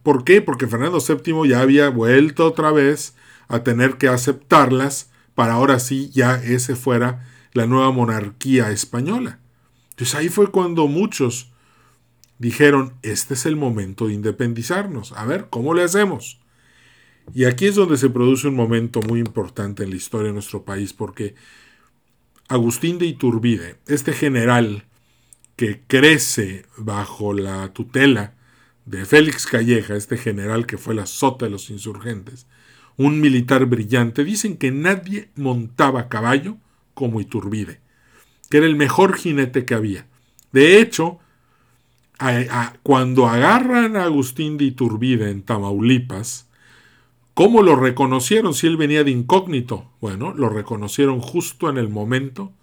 ¿Por 0.04 0.22
qué? 0.22 0.40
Porque 0.40 0.68
Fernando 0.68 1.00
VII 1.00 1.48
ya 1.48 1.62
había 1.62 1.88
vuelto 1.88 2.46
otra 2.46 2.70
vez 2.70 3.14
a 3.48 3.62
tener 3.62 3.96
que 3.96 4.08
aceptarlas 4.08 5.10
para 5.34 5.54
ahora 5.54 5.78
sí 5.78 6.10
ya 6.12 6.36
ese 6.36 6.76
fuera 6.76 7.26
la 7.52 7.66
nueva 7.66 7.90
monarquía 7.92 8.70
española. 8.70 9.38
Entonces 9.90 10.14
ahí 10.14 10.28
fue 10.28 10.50
cuando 10.50 10.88
muchos 10.88 11.52
dijeron, 12.38 12.94
este 13.02 13.34
es 13.34 13.46
el 13.46 13.56
momento 13.56 14.06
de 14.06 14.14
independizarnos. 14.14 15.12
A 15.12 15.24
ver, 15.24 15.48
¿cómo 15.48 15.74
le 15.74 15.82
hacemos? 15.82 16.40
Y 17.34 17.44
aquí 17.44 17.66
es 17.66 17.74
donde 17.74 17.96
se 17.96 18.10
produce 18.10 18.48
un 18.48 18.54
momento 18.54 19.00
muy 19.00 19.20
importante 19.20 19.84
en 19.84 19.90
la 19.90 19.96
historia 19.96 20.28
de 20.28 20.34
nuestro 20.34 20.64
país, 20.64 20.92
porque 20.92 21.34
Agustín 22.48 22.98
de 22.98 23.06
Iturbide, 23.06 23.78
este 23.86 24.12
general 24.12 24.84
que 25.56 25.82
crece 25.86 26.66
bajo 26.76 27.32
la 27.32 27.72
tutela 27.72 28.34
de 28.84 29.04
Félix 29.04 29.46
Calleja, 29.46 29.96
este 29.96 30.16
general 30.16 30.66
que 30.66 30.78
fue 30.78 30.94
la 30.94 31.06
sota 31.06 31.46
de 31.46 31.50
los 31.50 31.70
insurgentes, 31.70 32.46
un 32.96 33.20
militar 33.20 33.66
brillante, 33.66 34.24
dicen 34.24 34.56
que 34.56 34.70
nadie 34.70 35.28
montaba 35.36 36.08
caballo 36.08 36.56
como 36.94 37.20
Iturbide, 37.20 37.80
que 38.48 38.58
era 38.58 38.66
el 38.66 38.76
mejor 38.76 39.16
jinete 39.16 39.64
que 39.64 39.74
había. 39.74 40.06
De 40.52 40.80
hecho, 40.80 41.18
cuando 42.82 43.26
agarran 43.26 43.96
a 43.96 44.04
Agustín 44.04 44.56
de 44.56 44.64
Iturbide 44.64 45.30
en 45.30 45.42
Tamaulipas, 45.42 46.46
¿Cómo 47.36 47.60
lo 47.60 47.76
reconocieron 47.76 48.54
si 48.54 48.66
él 48.66 48.78
venía 48.78 49.04
de 49.04 49.10
incógnito? 49.10 49.90
Bueno, 50.00 50.32
lo 50.32 50.48
reconocieron 50.48 51.20
justo 51.20 51.68
en 51.68 51.76
el 51.76 51.90
momento 51.90 52.54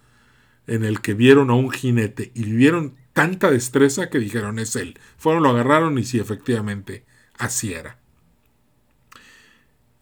en 0.65 0.83
el 0.83 0.99
que 0.99 1.13
vieron 1.13 1.51
a 1.51 1.53
un 1.53 1.69
jinete 1.69 2.31
y 2.33 2.41
vieron 2.45 2.95
tanta 3.13 3.51
destreza 3.51 4.09
que 4.09 4.17
dijeron 4.17 4.57
es 4.57 4.75
él. 4.75 4.97
Fueron, 5.15 5.43
lo 5.43 5.49
agarraron 5.49 5.99
y 5.99 6.03
sí, 6.05 6.19
efectivamente, 6.19 7.05
así 7.37 7.71
era. 7.71 7.99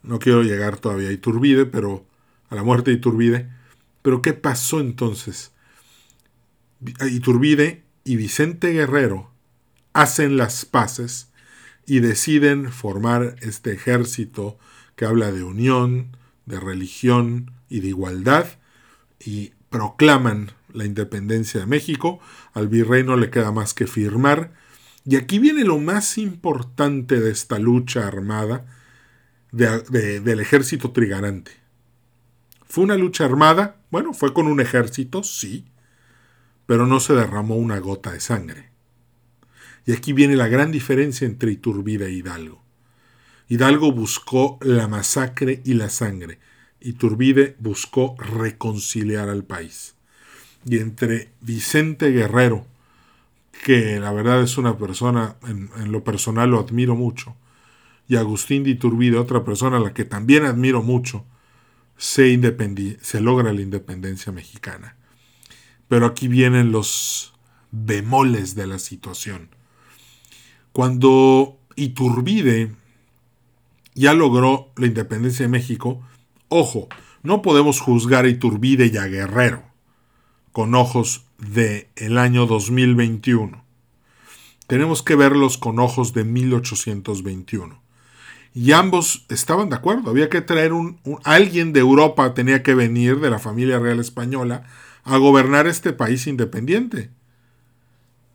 No 0.04 0.20
quiero 0.20 0.44
llegar 0.44 0.78
todavía 0.78 1.10
a 1.10 1.14
Iturbide, 1.14 1.66
pero 1.66 2.06
a 2.50 2.56
la 2.56 2.64
muerte 2.64 2.92
de 2.92 2.98
Iturbide. 2.98 3.50
Pero 4.02 4.22
¿qué 4.22 4.34
pasó 4.34 4.80
entonces? 4.80 5.52
Iturbide 7.10 7.84
y 8.04 8.16
Vicente 8.16 8.72
Guerrero 8.72 9.32
hacen 9.94 10.38
las 10.38 10.66
paces 10.66 11.32
y 11.86 12.00
deciden 12.00 12.72
formar 12.72 13.36
este 13.42 13.74
ejército 13.74 14.58
que 14.96 15.06
habla 15.06 15.32
de 15.32 15.44
unión, 15.44 16.18
de 16.46 16.60
religión 16.60 17.52
y 17.70 17.82
de 17.82 17.90
igualdad 17.90 18.48
y 19.20 19.54
proclaman 19.70 20.52
la 20.74 20.86
independencia 20.86 21.60
de 21.60 21.66
México. 21.66 22.20
Al 22.54 22.68
virrey 22.68 23.04
no 23.04 23.18
le 23.18 23.30
queda 23.30 23.52
más 23.52 23.74
que 23.74 23.88
firmar. 23.88 24.54
Y 25.06 25.16
aquí 25.16 25.40
viene 25.40 25.64
lo 25.64 25.80
más 25.80 26.18
importante 26.18 27.20
de 27.20 27.32
esta 27.32 27.60
lucha 27.60 28.08
armada 28.08 28.66
del 29.52 30.40
ejército 30.40 30.92
trigarante. 30.92 31.52
¿Fue 32.66 32.84
una 32.84 32.96
lucha 32.96 33.26
armada? 33.26 33.82
Bueno, 33.90 34.14
fue 34.14 34.34
con 34.34 34.48
un 34.48 34.62
ejército, 34.62 35.24
sí, 35.24 35.66
pero 36.66 36.88
no 36.88 37.00
se 37.00 37.14
derramó 37.14 37.56
una 37.56 37.80
gota 37.80 38.12
de 38.12 38.22
sangre. 38.22 38.70
Y 39.86 39.92
aquí 39.92 40.14
viene 40.14 40.36
la 40.36 40.48
gran 40.48 40.72
diferencia 40.72 41.26
entre 41.26 41.52
Iturbide 41.52 42.06
e 42.06 42.12
Hidalgo. 42.12 42.64
Hidalgo 43.50 43.92
buscó 43.92 44.58
la 44.62 44.88
masacre 44.88 45.62
y 45.66 45.74
la 45.74 45.90
sangre. 45.90 46.40
Iturbide 46.80 47.58
buscó 47.60 48.16
reconciliar 48.18 49.28
al 49.28 49.44
país. 49.44 49.96
Y 50.66 50.78
entre 50.78 51.32
Vicente 51.42 52.12
Guerrero, 52.12 52.66
que 53.66 54.00
la 54.00 54.12
verdad 54.12 54.42
es 54.42 54.58
una 54.58 54.78
persona, 54.78 55.36
en, 55.46 55.92
lo 55.92 56.04
personal 56.04 56.52
lo 56.52 56.60
admiro 56.60 56.96
mucho, 56.96 57.36
y 58.12 58.18
Agustín 58.18 58.64
de 58.66 58.72
Iturbide, 58.72 59.18
otra 59.18 59.46
persona 59.46 59.78
a 59.78 59.80
la 59.80 59.94
que 59.94 60.04
también 60.04 60.44
admiro 60.44 60.84
mucho, 60.84 61.24
se, 61.96 62.38
se 63.00 63.22
logra 63.22 63.54
la 63.54 63.62
independencia 63.62 64.34
mexicana. 64.34 64.98
Pero 65.88 66.08
aquí 66.08 66.28
vienen 66.28 66.74
los 66.74 67.34
bemoles 67.72 68.54
de 68.54 68.68
la 68.68 68.80
situación. 68.80 69.48
Cuando 70.74 71.58
Iturbide 71.78 72.74
ya 73.96 74.14
logró 74.14 74.74
la 74.76 74.88
independencia 74.88 75.46
de 75.46 75.52
México, 75.52 76.02
ojo, 76.50 76.90
no 77.24 77.42
podemos 77.42 77.80
juzgar 77.80 78.26
a 78.26 78.28
Iturbide 78.28 78.92
y 78.94 78.98
a 78.98 79.06
Guerrero 79.08 79.64
con 80.52 80.76
ojos 80.76 81.24
de 81.38 81.88
el 81.96 82.18
año 82.18 82.46
2021. 82.46 83.64
Tenemos 84.68 85.02
que 85.02 85.16
verlos 85.16 85.58
con 85.58 85.80
ojos 85.80 86.14
de 86.14 86.26
1821. 86.26 87.81
Y 88.54 88.74
ambos 88.74 89.26
estaban 89.30 89.70
de 89.70 89.78
acuerdo, 89.78 90.10
había 90.10 90.30
que 90.30 90.42
traer 90.42 90.74
un, 90.74 91.00
alguien 91.24 91.72
de 91.72 91.80
Europa, 91.80 92.34
tenía 92.34 92.64
que 92.64 92.76
venir 92.76 93.20
de 93.20 93.30
la 93.30 93.40
familia 93.40 93.80
real 93.80 94.00
española 94.00 94.64
a 95.04 95.18
gobernar 95.18 95.68
este 95.68 95.94
país 95.94 96.28
independiente. 96.28 97.12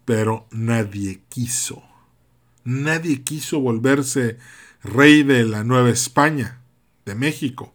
Pero 0.07 0.47
nadie 0.51 1.21
quiso. 1.29 1.83
Nadie 2.65 3.23
quiso 3.23 3.61
volverse 3.61 4.39
rey 4.83 5.23
de 5.23 5.45
la 5.45 5.65
Nueva 5.65 5.91
España, 5.91 6.61
de 7.05 7.15
México. 7.15 7.75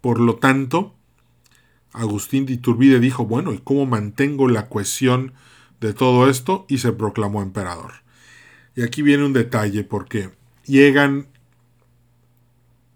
Por 0.00 0.20
lo 0.20 0.36
tanto, 0.36 0.94
Agustín 1.92 2.46
de 2.46 2.54
Iturbide 2.54 3.00
dijo, 3.00 3.24
bueno, 3.26 3.52
¿y 3.52 3.58
cómo 3.58 3.86
mantengo 3.86 4.48
la 4.48 4.68
cohesión 4.68 5.32
de 5.80 5.92
todo 5.92 6.28
esto? 6.28 6.66
Y 6.68 6.78
se 6.78 6.92
proclamó 6.92 7.42
emperador. 7.42 7.92
Y 8.76 8.82
aquí 8.82 9.02
viene 9.02 9.24
un 9.24 9.32
detalle, 9.32 9.82
porque 9.84 10.30
llegan, 10.70 11.28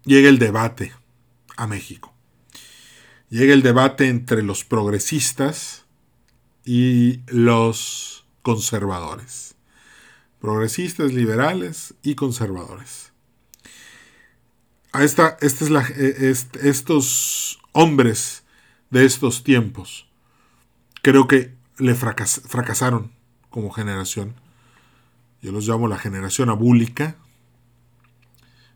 llega 0.03 0.29
el 0.29 0.39
debate 0.39 0.93
a 1.57 1.67
México. 1.67 2.13
Llega 3.29 3.53
el 3.53 3.61
debate 3.61 4.07
entre 4.07 4.43
los 4.43 4.63
progresistas 4.63 5.85
y 6.63 7.21
los 7.27 8.25
conservadores. 8.41 9.55
Progresistas, 10.39 11.13
liberales 11.13 11.95
y 12.01 12.15
conservadores. 12.15 13.11
A 14.91 15.03
esta, 15.03 15.37
esta 15.41 15.65
es 15.65 15.69
la, 15.69 15.85
e, 15.87 16.33
estos 16.63 17.59
hombres 17.73 18.43
de 18.89 19.05
estos 19.05 19.43
tiempos 19.43 20.07
creo 21.05 21.27
que 21.27 21.53
le 21.77 21.93
fracasaron 21.93 23.11
como 23.51 23.69
generación. 23.69 24.33
Yo 25.39 25.51
los 25.51 25.67
llamo 25.67 25.87
la 25.87 25.99
generación 25.99 26.49
abúlica 26.49 27.15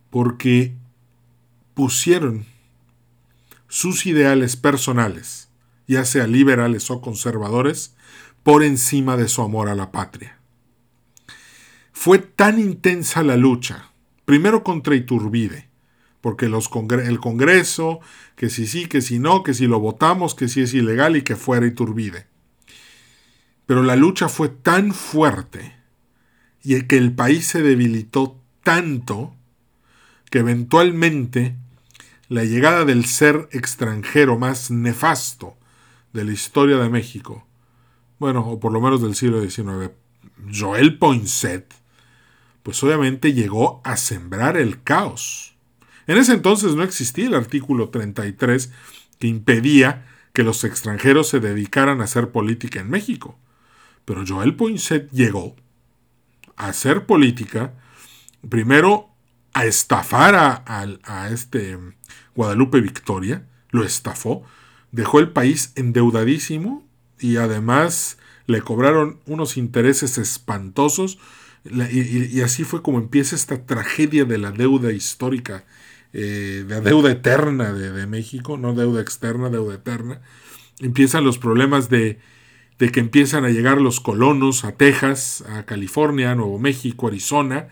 porque 0.10 0.76
pusieron 1.74 2.45
sus 3.67 4.06
ideales 4.06 4.56
personales, 4.56 5.50
ya 5.88 6.06
sea 6.06 6.28
liberales 6.28 6.89
o 6.89 7.02
conservadores, 7.02 7.95
por 8.43 8.63
encima 8.63 9.17
de 9.17 9.28
su 9.28 9.41
amor 9.41 9.69
a 9.69 9.76
la 9.76 9.91
patria. 9.91 10.39
Fue 11.91 12.19
tan 12.19 12.60
intensa 12.60 13.24
la 13.24 13.38
lucha, 13.38 13.91
primero 14.26 14.63
contra 14.63 14.95
Iturbide, 14.95 15.69
porque 16.22 16.45
el 16.45 17.19
Congreso, 17.19 18.00
que 18.36 18.50
si 18.50 18.67
sí, 18.67 18.88
que 18.88 19.02
si 19.02 19.19
no, 19.19 19.43
que 19.43 19.54
si 19.54 19.67
lo 19.67 19.80
votamos, 19.80 20.36
que 20.36 20.48
si 20.48 20.62
es 20.62 20.74
ilegal 20.74 21.15
y 21.15 21.22
que 21.22 21.36
fuera 21.36 21.65
Iturbide. 21.65 22.28
Pero 23.65 23.84
la 23.84 23.95
lucha 23.95 24.30
fue 24.30 24.50
tan 24.50 24.93
fuerte 24.93 25.76
y 26.63 26.82
que 26.84 26.98
el 26.98 27.13
país 27.13 27.45
se 27.45 27.62
debilitó 27.62 28.41
tanto 28.63 29.36
que 30.29 30.39
eventualmente 30.39 31.55
la 32.27 32.43
llegada 32.43 32.85
del 32.85 33.05
ser 33.05 33.49
extranjero 33.51 34.37
más 34.37 34.69
nefasto 34.69 35.57
de 36.13 36.23
la 36.23 36.31
historia 36.31 36.77
de 36.77 36.89
México, 36.89 37.45
bueno, 38.19 38.41
o 38.41 38.59
por 38.59 38.71
lo 38.71 38.81
menos 38.81 39.01
del 39.01 39.15
siglo 39.15 39.41
XIX, 39.41 39.91
Joel 40.53 40.97
Poinsett, 40.97 41.73
pues 42.63 42.83
obviamente 42.83 43.33
llegó 43.33 43.81
a 43.83 43.97
sembrar 43.97 44.57
el 44.57 44.83
caos. 44.83 45.55
En 46.07 46.17
ese 46.17 46.33
entonces 46.33 46.75
no 46.75 46.83
existía 46.83 47.27
el 47.27 47.35
artículo 47.35 47.89
33 47.89 48.71
que 49.19 49.27
impedía 49.27 50.05
que 50.33 50.43
los 50.43 50.63
extranjeros 50.63 51.29
se 51.29 51.39
dedicaran 51.39 52.01
a 52.01 52.05
hacer 52.05 52.31
política 52.31 52.79
en 52.79 52.89
México. 52.89 53.37
Pero 54.05 54.23
Joel 54.27 54.55
Poinsett 54.55 55.09
llegó 55.11 55.55
a 56.55 56.67
hacer 56.67 57.05
política, 57.05 57.73
primero 58.47 59.09
a 59.60 59.65
estafar 59.65 60.36
a, 60.36 61.30
este 61.32 61.78
Guadalupe 62.34 62.80
Victoria, 62.80 63.43
lo 63.72 63.84
estafó, 63.84 64.43
dejó 64.93 65.19
el 65.19 65.32
país 65.32 65.74
endeudadísimo 65.76 66.88
y 67.19 67.36
además 67.36 68.17
le 68.45 68.62
cobraron 68.62 69.19
unos 69.26 69.58
intereses 69.58 70.17
espantosos 70.17 71.19
y, 71.65 72.39
así 72.39 72.63
fue 72.63 72.82
como 72.82 73.00
empieza 73.00 73.36
esta 73.36 73.65
tragedia 73.65 74.24
de 74.24 74.38
la 74.38 74.52
deuda 74.52 74.93
histórica, 74.93 75.65
eh, 76.13 76.63
de 76.65 76.76
la 76.76 76.80
deuda 76.80 77.12
eterna 77.12 77.74
de, 77.74 78.08
México, 78.08 78.58
no 78.58 78.74
deuda 78.74 79.02
externa, 79.02 79.50
deuda 79.50 79.76
eterna. 79.76 80.22
Empiezan 80.80 81.26
los 81.26 81.38
problemas 81.38 81.89
de, 81.89 82.17
de 82.80 82.91
que 82.93 83.02
empiezan 83.02 83.43
a 83.43 83.50
llegar 83.50 83.82
los 83.82 84.00
colonos 84.00 84.63
a 84.63 84.72
Texas, 84.72 85.43
a 85.50 85.65
California, 85.65 86.34
Nuevo 86.34 86.60
México, 86.60 87.08
Arizona, 87.08 87.67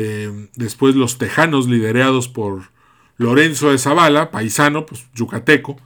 eh, 0.00 0.48
después 0.54 0.94
los 0.94 1.18
tejanos 1.18 1.66
liderados 1.66 2.28
por 2.28 2.70
Lorenzo 3.16 3.72
de 3.72 3.78
Zavala, 3.78 4.30
paisano, 4.30 4.86
pues 4.86 5.08
yucateco, 5.12 5.76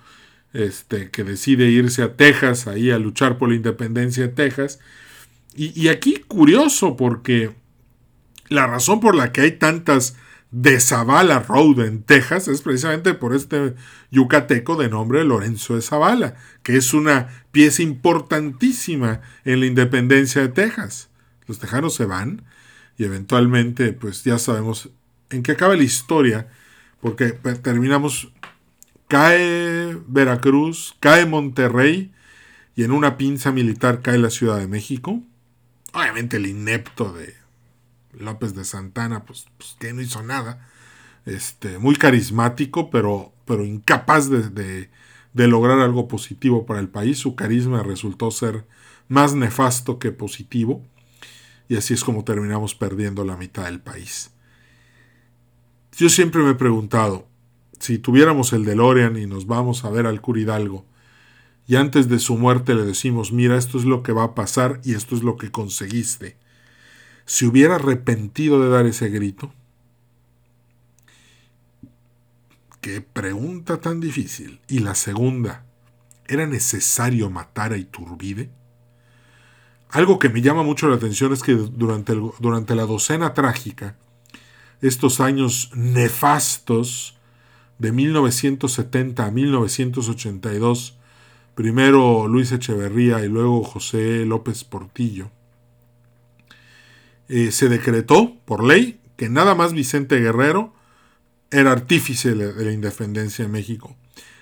este, 0.53 1.11
que 1.11 1.25
decide 1.25 1.71
irse 1.71 2.03
a 2.03 2.15
Texas, 2.15 2.67
ahí 2.67 2.91
a 2.91 2.99
luchar 2.99 3.39
por 3.39 3.49
la 3.49 3.55
independencia 3.55 4.25
de 4.25 4.29
Texas, 4.29 4.81
y, 5.55 5.89
aquí 5.89 6.17
curioso 6.29 6.95
porque 6.95 7.55
la 8.49 8.67
razón 8.67 9.01
por 9.01 9.15
la 9.15 9.33
que 9.33 9.43
hay 9.43 9.53
tantas 9.53 10.17
de 10.51 10.79
Zavala 10.79 11.41
Road 11.41 11.81
en 11.81 12.03
Texas 12.03 12.49
es 12.49 12.61
precisamente 12.61 13.15
por 13.15 13.35
este 13.35 13.75
yucateco 14.11 14.77
de 14.77 14.91
nombre 14.91 15.25
Lorenzo 15.25 15.75
de 15.75 15.81
Zavala, 15.81 16.35
que 16.63 16.77
es 16.77 16.93
una 16.93 17.45
pieza 17.51 17.83
importantísima 17.83 19.23
en 19.47 19.61
la 19.61 19.67
independencia 19.67 20.43
de 20.43 20.49
Texas. 20.49 21.09
Los 21.47 21.59
tejanos 21.59 21.95
se 21.95 22.05
van 22.05 22.43
y 23.03 23.05
eventualmente, 23.05 23.93
pues 23.93 24.23
ya 24.23 24.39
sabemos 24.39 24.91
en 25.31 25.43
qué 25.43 25.53
acaba 25.53 25.77
la 25.77 25.83
historia, 25.83 26.49
porque 27.01 27.35
pues, 27.35 27.61
terminamos, 27.61 28.33
cae 29.09 29.99
Veracruz, 30.07 30.95
cae 31.01 31.27
Monterrey 31.27 32.13
y 32.77 32.85
en 32.85 32.93
una 32.93 33.17
pinza 33.17 33.51
militar 33.51 34.03
cae 34.03 34.19
la 34.19 34.31
Ciudad 34.31 34.59
de 34.59 34.69
México 34.69 35.23
Obviamente 35.93 36.39
el 36.39 36.47
inepto 36.47 37.13
de 37.13 37.35
López 38.13 38.55
de 38.55 38.65
Santana, 38.65 39.25
pues, 39.25 39.47
pues 39.59 39.77
que 39.79 39.93
no 39.93 40.01
hizo 40.01 40.23
nada. 40.23 40.67
Este, 41.27 41.79
muy 41.79 41.97
carismático, 41.97 42.91
pero, 42.91 43.33
pero 43.45 43.65
incapaz 43.65 44.29
de, 44.29 44.89
de, 45.33 45.49
lograr 45.49 45.81
algo 45.81 46.09
positivo 46.09 46.67
para 46.67 46.81
el 46.81 46.89
país. 46.89 47.19
Su 47.19 47.37
carisma 47.37 47.83
resultó 47.83 48.31
ser 48.31 48.65
más 49.09 49.35
nefasto 49.35 49.99
que 49.99 50.13
positivo. 50.13 50.83
Y 51.73 51.77
así 51.77 51.95
es 51.95 52.05
como 52.05 52.23
terminamos 52.23 52.75
perdiendo 52.75 53.25
la 53.25 53.35
mitad 53.35 53.65
del 53.65 53.81
país. 53.81 54.31
Yo 55.97 56.11
siempre 56.11 56.43
me 56.43 56.51
he 56.51 56.55
preguntado, 56.55 57.27
si 57.81 57.97
tuviéramos 57.97 58.53
el 58.53 58.67
DeLorean 58.67 59.17
y 59.17 59.25
nos 59.25 59.47
vamos 59.47 59.87
a 59.87 59.91
ver 59.91 60.07
al 60.07 60.21
Curidalgo, 60.21 60.85
y 61.67 61.77
antes 61.77 62.11
de 62.11 62.19
su 62.19 62.37
muerte 62.37 62.75
le 62.75 62.83
decimos, 62.83 63.33
mira, 63.33 63.57
esto 63.57 63.79
es 63.79 63.87
lo 63.87 64.03
que 64.03 64.13
va 64.13 64.25
a 64.25 64.35
pasar 64.35 64.83
y 64.85 64.93
esto 64.93 65.17
es 65.17 65.23
lo 65.23 65.39
que 65.39 65.51
conseguiste. 65.51 66.37
Si 67.25 67.47
hubiera 67.47 67.77
arrepentido 67.77 68.63
de 68.63 68.69
dar 68.69 68.85
ese 68.85 69.09
grito, 69.09 69.51
qué 72.83 73.01
pregunta 73.01 73.81
tan 73.81 73.99
difícil. 73.99 74.61
Y 74.69 74.81
la 74.81 74.95
segunda, 74.95 75.65
¿era 76.29 76.47
necesario 76.47 77.31
matar 77.31 77.73
a 77.73 77.79
Iturbide? 77.79 78.51
Algo 79.93 80.19
que 80.19 80.31
me 80.31 80.41
llama 80.41 80.63
mucho 80.63 80.89
la 80.89 80.97
atención 80.97 81.35
es 81.35 81.43
que 81.43 81.53
durante, 81.53 82.15
durante 82.39 82.75
la 82.75 82.87
docena 82.87 83.35
trágica, 83.35 83.95
estos 84.81 85.21
años 85.21 85.71
nefastos 85.75 87.19
de 87.79 87.93
1970 87.93 89.27
a 89.27 89.31
1982, 89.31 90.97
primero 91.55 92.27
Luis 92.27 92.53
Echeverría 92.53 93.23
y 93.23 93.29
luego 93.29 93.63
José 93.65 94.25
López 94.25 94.65
Portillo, 94.65 95.31
eh, 97.29 97.53
se 97.53 97.69
decretó 97.69 98.35
por 98.47 98.65
ley 98.65 98.99
que 99.17 99.29
nada 99.29 99.55
más 99.55 99.75
Vicente 99.75 100.19
Guerrero 100.19 100.73
era 101.51 101.71
artífice 101.71 102.35
de 102.35 102.65
la 102.65 102.73
independencia 102.73 103.45
de 103.45 103.51
México. 103.51 103.95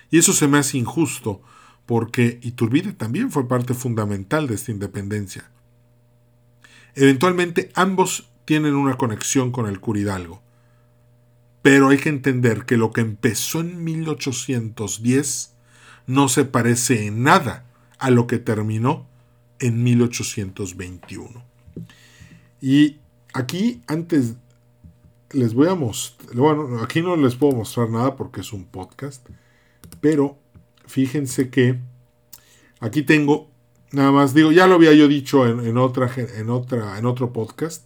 Y 0.09 0.17
eso 0.17 0.31
se 0.31 0.47
me 0.47 0.59
hace 0.59 0.77
injusto, 0.77 1.41
porque 1.91 2.39
Iturbide 2.41 2.93
también 2.93 3.31
fue 3.31 3.49
parte 3.49 3.73
fundamental 3.73 4.47
de 4.47 4.55
esta 4.55 4.71
independencia. 4.71 5.51
Eventualmente 6.95 7.69
ambos 7.75 8.29
tienen 8.45 8.75
una 8.75 8.95
conexión 8.95 9.51
con 9.51 9.67
el 9.67 9.81
Curidalgo. 9.81 10.41
Pero 11.61 11.89
hay 11.89 11.97
que 11.97 12.07
entender 12.07 12.63
que 12.63 12.77
lo 12.77 12.93
que 12.93 13.01
empezó 13.01 13.59
en 13.59 13.83
1810 13.83 15.53
no 16.07 16.29
se 16.29 16.45
parece 16.45 17.07
en 17.07 17.23
nada 17.23 17.65
a 17.99 18.09
lo 18.09 18.25
que 18.25 18.37
terminó 18.37 19.05
en 19.59 19.83
1821. 19.83 21.43
Y 22.61 22.99
aquí 23.33 23.81
antes 23.87 24.35
les 25.31 25.53
voy 25.53 25.67
a 25.67 25.75
mostrar, 25.75 26.37
bueno, 26.37 26.81
aquí 26.83 27.01
no 27.01 27.17
les 27.17 27.35
puedo 27.35 27.51
mostrar 27.51 27.89
nada 27.89 28.15
porque 28.15 28.39
es 28.39 28.53
un 28.53 28.63
podcast, 28.63 29.27
pero 29.99 30.40
fíjense 30.85 31.49
que 31.49 31.79
aquí 32.79 33.03
tengo, 33.03 33.49
nada 33.91 34.11
más 34.11 34.33
digo, 34.33 34.51
ya 34.51 34.67
lo 34.67 34.75
había 34.75 34.93
yo 34.93 35.07
dicho 35.07 35.47
en, 35.47 35.77
otra, 35.77 36.11
en, 36.15 36.49
otra, 36.49 36.97
en 36.97 37.05
otro 37.05 37.33
podcast, 37.33 37.85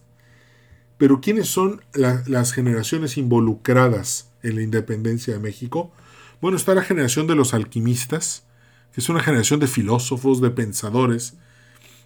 Pero 0.98 1.20
¿quiénes 1.20 1.48
son 1.48 1.82
las 1.94 2.52
generaciones 2.52 3.18
involucradas 3.18 4.32
en 4.42 4.56
la 4.56 4.62
independencia 4.62 5.34
de 5.34 5.40
México? 5.40 5.92
Bueno, 6.40 6.56
está 6.56 6.74
la 6.74 6.82
generación 6.82 7.26
de 7.26 7.34
los 7.34 7.54
alquimistas, 7.54 8.46
que 8.92 9.00
es 9.00 9.08
una 9.08 9.20
generación 9.20 9.60
de 9.60 9.66
filósofos, 9.66 10.40
de 10.40 10.50
pensadores, 10.50 11.34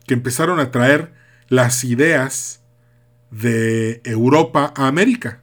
que 0.07 0.15
empezaron 0.15 0.59
a 0.59 0.71
traer 0.71 1.13
las 1.49 1.85
ideas 1.85 2.63
de 3.31 4.01
Europa 4.05 4.73
a 4.77 4.89
América. 4.89 5.43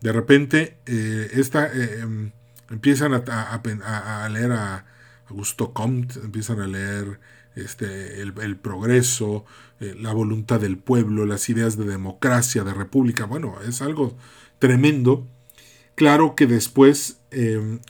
De 0.00 0.12
repente, 0.12 0.78
eh, 0.86 1.30
esta, 1.34 1.66
eh, 1.66 2.00
em, 2.00 2.32
empiezan 2.70 3.14
a, 3.14 4.28
leer 4.28 4.52
a 4.52 4.86
Augusto 5.28 5.72
Comte, 5.72 6.20
empiezan 6.20 6.60
a 6.60 6.66
leer 6.66 7.20
este, 7.56 8.20
el, 8.22 8.56
progreso, 8.56 9.44
eh, 9.80 9.94
la 9.98 10.12
voluntad 10.12 10.60
del 10.60 10.78
pueblo, 10.78 11.26
las 11.26 11.48
ideas 11.48 11.76
de 11.76 11.84
democracia, 11.84 12.64
de 12.64 12.74
república. 12.74 13.26
Bueno, 13.26 13.56
es 13.66 13.82
algo 13.82 14.16
tremendo. 14.58 15.26
Claro 15.94 16.34
que 16.34 16.46
después, 16.46 17.20
em, 17.30 17.80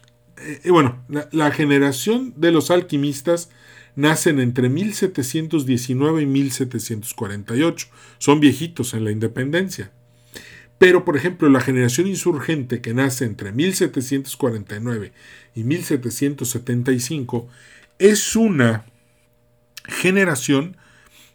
bueno, 0.68 1.04
la, 1.30 1.50
generación 1.50 2.34
de 2.36 2.50
los 2.50 2.70
alquimistas 2.70 3.50
nacen 3.94 4.40
entre 4.40 4.68
1719 4.68 6.22
y 6.22 6.26
1748. 6.26 7.88
Son 8.18 8.40
viejitos 8.40 8.94
en 8.94 9.04
la 9.04 9.10
independencia. 9.10 9.92
Pero, 10.80 11.04
por 11.04 11.14
ejemplo, 11.14 11.50
la 11.50 11.60
generación 11.60 12.06
insurgente 12.06 12.80
que 12.80 12.94
nace 12.94 13.26
entre 13.26 13.52
1749 13.52 15.12
y 15.54 15.62
1775 15.62 17.48
es 17.98 18.34
una 18.34 18.86
generación 19.84 20.78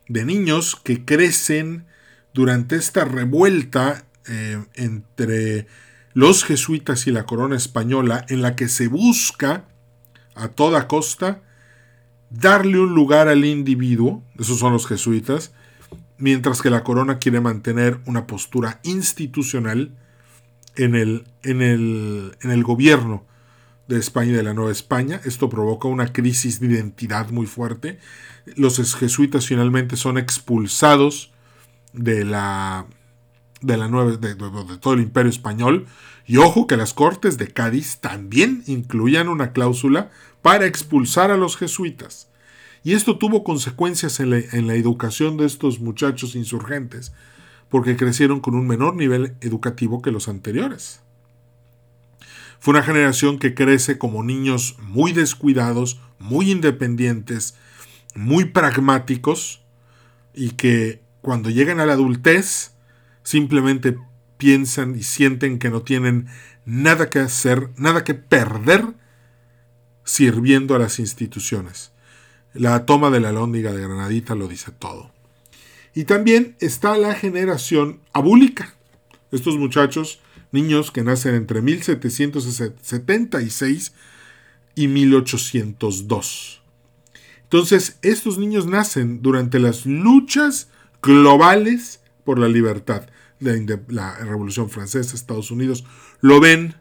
de 0.08 0.26
niños 0.26 0.76
que 0.76 1.06
crecen 1.06 1.86
durante 2.34 2.76
esta 2.76 3.06
revuelta 3.06 4.08
eh, 4.28 4.66
entre 4.74 5.68
los 6.16 6.44
jesuitas 6.44 7.06
y 7.06 7.12
la 7.12 7.28
corona 7.28 7.56
española 7.56 8.26
en 8.30 8.42
la 8.42 8.56
que 8.56 8.68
se 8.68 8.88
busca 8.88 9.66
a 10.34 10.48
toda 10.48 10.88
costa 10.88 11.44
darle 12.32 12.80
un 12.80 12.96
lugar 12.96 13.28
al 13.28 13.46
individuo, 13.46 14.24
esos 14.40 14.58
son 14.58 14.74
los 14.74 14.88
jesuitas, 14.88 15.54
mientras 16.18 16.62
que 16.62 16.70
la 16.70 16.84
corona 16.84 17.18
quiere 17.20 17.42
mantener 17.42 18.00
una 18.06 18.28
postura 18.28 18.80
institucional 18.84 19.92
en 20.76 20.96
el, 20.96 21.26
en 21.44 21.62
el, 21.62 22.38
en 22.42 22.52
el 22.52 22.64
gobierno 22.64 23.26
de 23.88 24.00
España 24.00 24.32
y 24.32 24.36
de 24.36 24.44
la 24.44 24.54
Nueva 24.54 24.72
España. 24.72 25.22
Esto 25.26 25.50
provoca 25.50 25.88
una 25.88 26.12
crisis 26.12 26.60
de 26.60 26.68
identidad 26.68 27.30
muy 27.30 27.46
fuerte. 27.46 28.00
Los 28.56 28.96
jesuitas 28.96 29.46
finalmente 29.48 29.96
son 29.98 30.18
expulsados 30.18 31.32
de 31.94 32.26
la, 32.26 32.88
de, 33.62 33.78
la 33.78 33.88
nueva, 33.88 34.18
de, 34.18 34.36
de 34.36 34.78
todo 34.80 34.94
el 34.94 35.02
imperio 35.02 35.30
español. 35.30 35.86
Y 36.26 36.38
ojo 36.38 36.66
que 36.66 36.78
las 36.78 36.94
Cortes 36.94 37.38
de 37.38 37.50
Cádiz 37.50 38.00
también 38.00 38.64
incluían 38.66 39.30
una 39.30 39.52
cláusula 39.52 40.10
para 40.42 40.66
expulsar 40.66 41.32
a 41.32 41.38
los 41.38 41.58
jesuitas. 41.58 42.30
Y 42.86 42.94
esto 42.94 43.18
tuvo 43.18 43.44
consecuencias 43.44 44.20
en 44.20 44.30
la, 44.30 44.76
educación 44.76 45.38
de 45.38 45.48
estos 45.48 45.80
muchachos 45.80 46.36
insurgentes, 46.36 47.14
porque 47.68 47.98
crecieron 47.98 48.42
con 48.42 48.54
un 48.54 48.68
menor 48.68 48.96
nivel 48.96 49.36
educativo 49.42 50.04
que 50.04 50.12
los 50.12 50.28
anteriores. 50.28 51.02
Fue 52.60 52.76
una 52.76 52.84
generación 52.84 53.40
que 53.40 53.56
crece 53.56 53.98
como 53.98 54.22
niños 54.22 54.78
muy 54.84 55.14
descuidados, 55.14 56.00
muy 56.20 56.52
independientes, 56.52 57.56
muy 58.14 58.46
pragmáticos 58.46 59.64
y 60.36 60.52
que 60.52 61.02
cuando 61.22 61.50
llegan 61.50 61.80
a 61.80 61.88
la 61.88 61.94
adultez 61.94 62.76
simplemente 63.24 63.98
piensan 64.38 64.96
y 64.96 65.02
sienten 65.02 65.58
que 65.58 65.72
no 65.72 65.82
tienen 65.82 66.28
nada 66.66 67.10
que 67.10 67.18
hacer, 67.18 67.72
nada 67.78 68.04
que 68.04 68.14
perder 68.14 68.94
sirviendo 70.04 70.76
a 70.76 70.80
las 70.80 71.00
instituciones. 71.00 71.95
La 72.56 72.86
toma 72.86 73.10
de 73.10 73.20
la 73.20 73.34
lóndiga 73.34 73.74
de 73.74 73.82
Granadita 73.82 74.34
lo 74.34 74.48
dice 74.48 74.72
todo. 74.72 75.12
Y 75.94 76.06
también 76.06 76.56
está 76.60 76.98
la 76.98 77.14
generación 77.14 78.00
abúlica. 78.14 78.74
Estos 79.32 79.58
muchachos, 79.58 80.22
niños 80.52 80.92
que 80.92 81.04
nacen 81.04 81.36
entre 81.36 81.62
1776 81.62 83.94
y 84.76 84.88
1802. 84.88 86.62
Entonces, 87.44 88.00
estos 88.02 88.38
niños 88.38 88.68
nacen 88.68 89.22
durante 89.22 89.60
las 89.60 89.86
luchas 89.86 90.70
globales 91.02 92.00
por 92.24 92.40
la 92.40 92.48
libertad. 92.48 93.10
de 93.42 93.82
la 93.90 94.16
Revolución 94.20 94.70
Francesa, 94.70 95.14
Estados 95.14 95.52
Unidos, 95.52 95.84
lo 96.22 96.40
ven, 96.40 96.76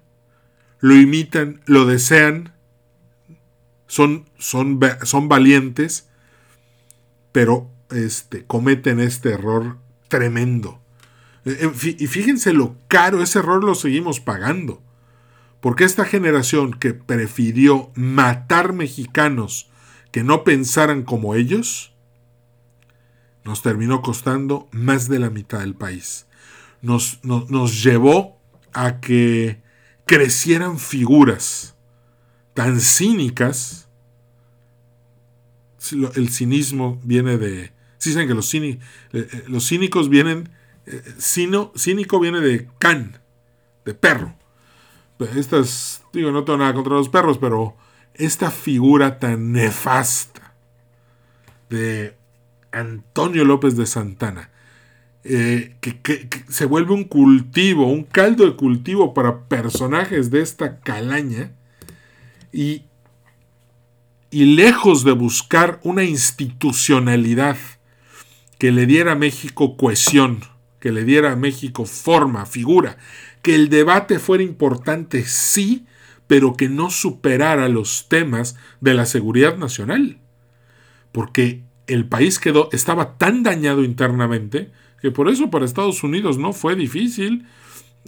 lo 0.78 0.94
imitan, 0.94 1.60
lo 1.66 1.84
desean 1.84 2.53
son, 3.94 4.28
son, 4.38 4.80
son 5.04 5.28
valientes, 5.28 6.08
pero 7.30 7.70
este, 7.92 8.44
cometen 8.44 8.98
este 8.98 9.30
error 9.30 9.78
tremendo. 10.08 10.82
E, 11.44 11.70
y 12.00 12.06
fíjense 12.08 12.52
lo 12.52 12.76
caro, 12.88 13.22
ese 13.22 13.38
error 13.38 13.62
lo 13.62 13.76
seguimos 13.76 14.18
pagando. 14.18 14.82
Porque 15.60 15.84
esta 15.84 16.04
generación 16.04 16.72
que 16.72 16.92
prefirió 16.92 17.92
matar 17.94 18.72
mexicanos 18.72 19.70
que 20.10 20.24
no 20.24 20.42
pensaran 20.42 21.04
como 21.04 21.36
ellos, 21.36 21.94
nos 23.44 23.62
terminó 23.62 24.02
costando 24.02 24.68
más 24.72 25.08
de 25.08 25.20
la 25.20 25.30
mitad 25.30 25.60
del 25.60 25.76
país. 25.76 26.26
Nos, 26.82 27.20
nos 27.22 27.84
llevó 27.84 28.40
a 28.72 28.98
que 28.98 29.62
crecieran 30.04 30.80
figuras 30.80 31.76
tan 32.54 32.80
cínicas 32.80 33.83
el 35.92 36.28
cinismo 36.30 37.00
viene 37.04 37.38
de... 37.38 37.72
Sí 37.98 38.12
saben 38.12 38.28
que 38.28 38.34
los, 38.34 38.52
eh, 38.54 38.78
eh, 39.12 39.44
los 39.48 39.68
cínicos 39.68 40.08
vienen... 40.08 40.50
Eh, 40.86 41.02
cínico 41.18 42.20
viene 42.20 42.40
de 42.40 42.68
can, 42.78 43.18
de 43.84 43.94
perro. 43.94 44.34
Estas, 45.36 46.02
digo, 46.12 46.30
no 46.30 46.44
tengo 46.44 46.58
nada 46.58 46.74
contra 46.74 46.94
los 46.94 47.08
perros, 47.08 47.38
pero 47.38 47.76
esta 48.14 48.50
figura 48.50 49.18
tan 49.18 49.52
nefasta 49.52 50.54
de 51.70 52.14
Antonio 52.72 53.44
López 53.44 53.76
de 53.76 53.86
Santana, 53.86 54.50
que, 55.22 55.78
que, 55.80 56.28
se 56.48 56.66
vuelve 56.66 56.92
un 56.92 57.04
cultivo, 57.04 57.86
un 57.86 58.02
caldo 58.02 58.44
de 58.44 58.56
cultivo 58.56 59.14
para 59.14 59.44
personajes 59.44 60.30
de 60.30 60.42
esta 60.42 60.80
calaña, 60.80 61.52
y 62.52 62.84
y 64.34 64.56
lejos 64.56 65.04
de 65.04 65.12
buscar 65.12 65.78
una 65.84 66.02
institucionalidad 66.02 67.56
que 68.58 68.72
le 68.72 68.84
diera 68.84 69.12
a 69.12 69.14
México 69.14 69.76
cohesión, 69.76 70.40
que 70.80 70.90
le 70.90 71.04
diera 71.04 71.30
a 71.30 71.36
México 71.36 71.84
forma, 71.84 72.44
figura, 72.44 72.98
que 73.42 73.54
el 73.54 73.68
debate 73.68 74.18
fuera 74.18 74.42
importante, 74.42 75.24
sí, 75.24 75.86
pero 76.26 76.54
que 76.54 76.68
no 76.68 76.90
superara 76.90 77.68
los 77.68 78.08
temas 78.08 78.56
de 78.80 78.94
la 78.94 79.06
seguridad 79.06 79.56
nacional. 79.56 80.18
Porque 81.12 81.62
el 81.86 82.08
país 82.08 82.40
quedó, 82.40 82.70
estaba 82.72 83.16
tan 83.16 83.44
dañado 83.44 83.84
internamente 83.84 84.72
que 85.00 85.12
por 85.12 85.28
eso 85.28 85.48
para 85.48 85.64
Estados 85.64 86.02
Unidos 86.02 86.38
no 86.38 86.52
fue 86.52 86.74
difícil 86.74 87.46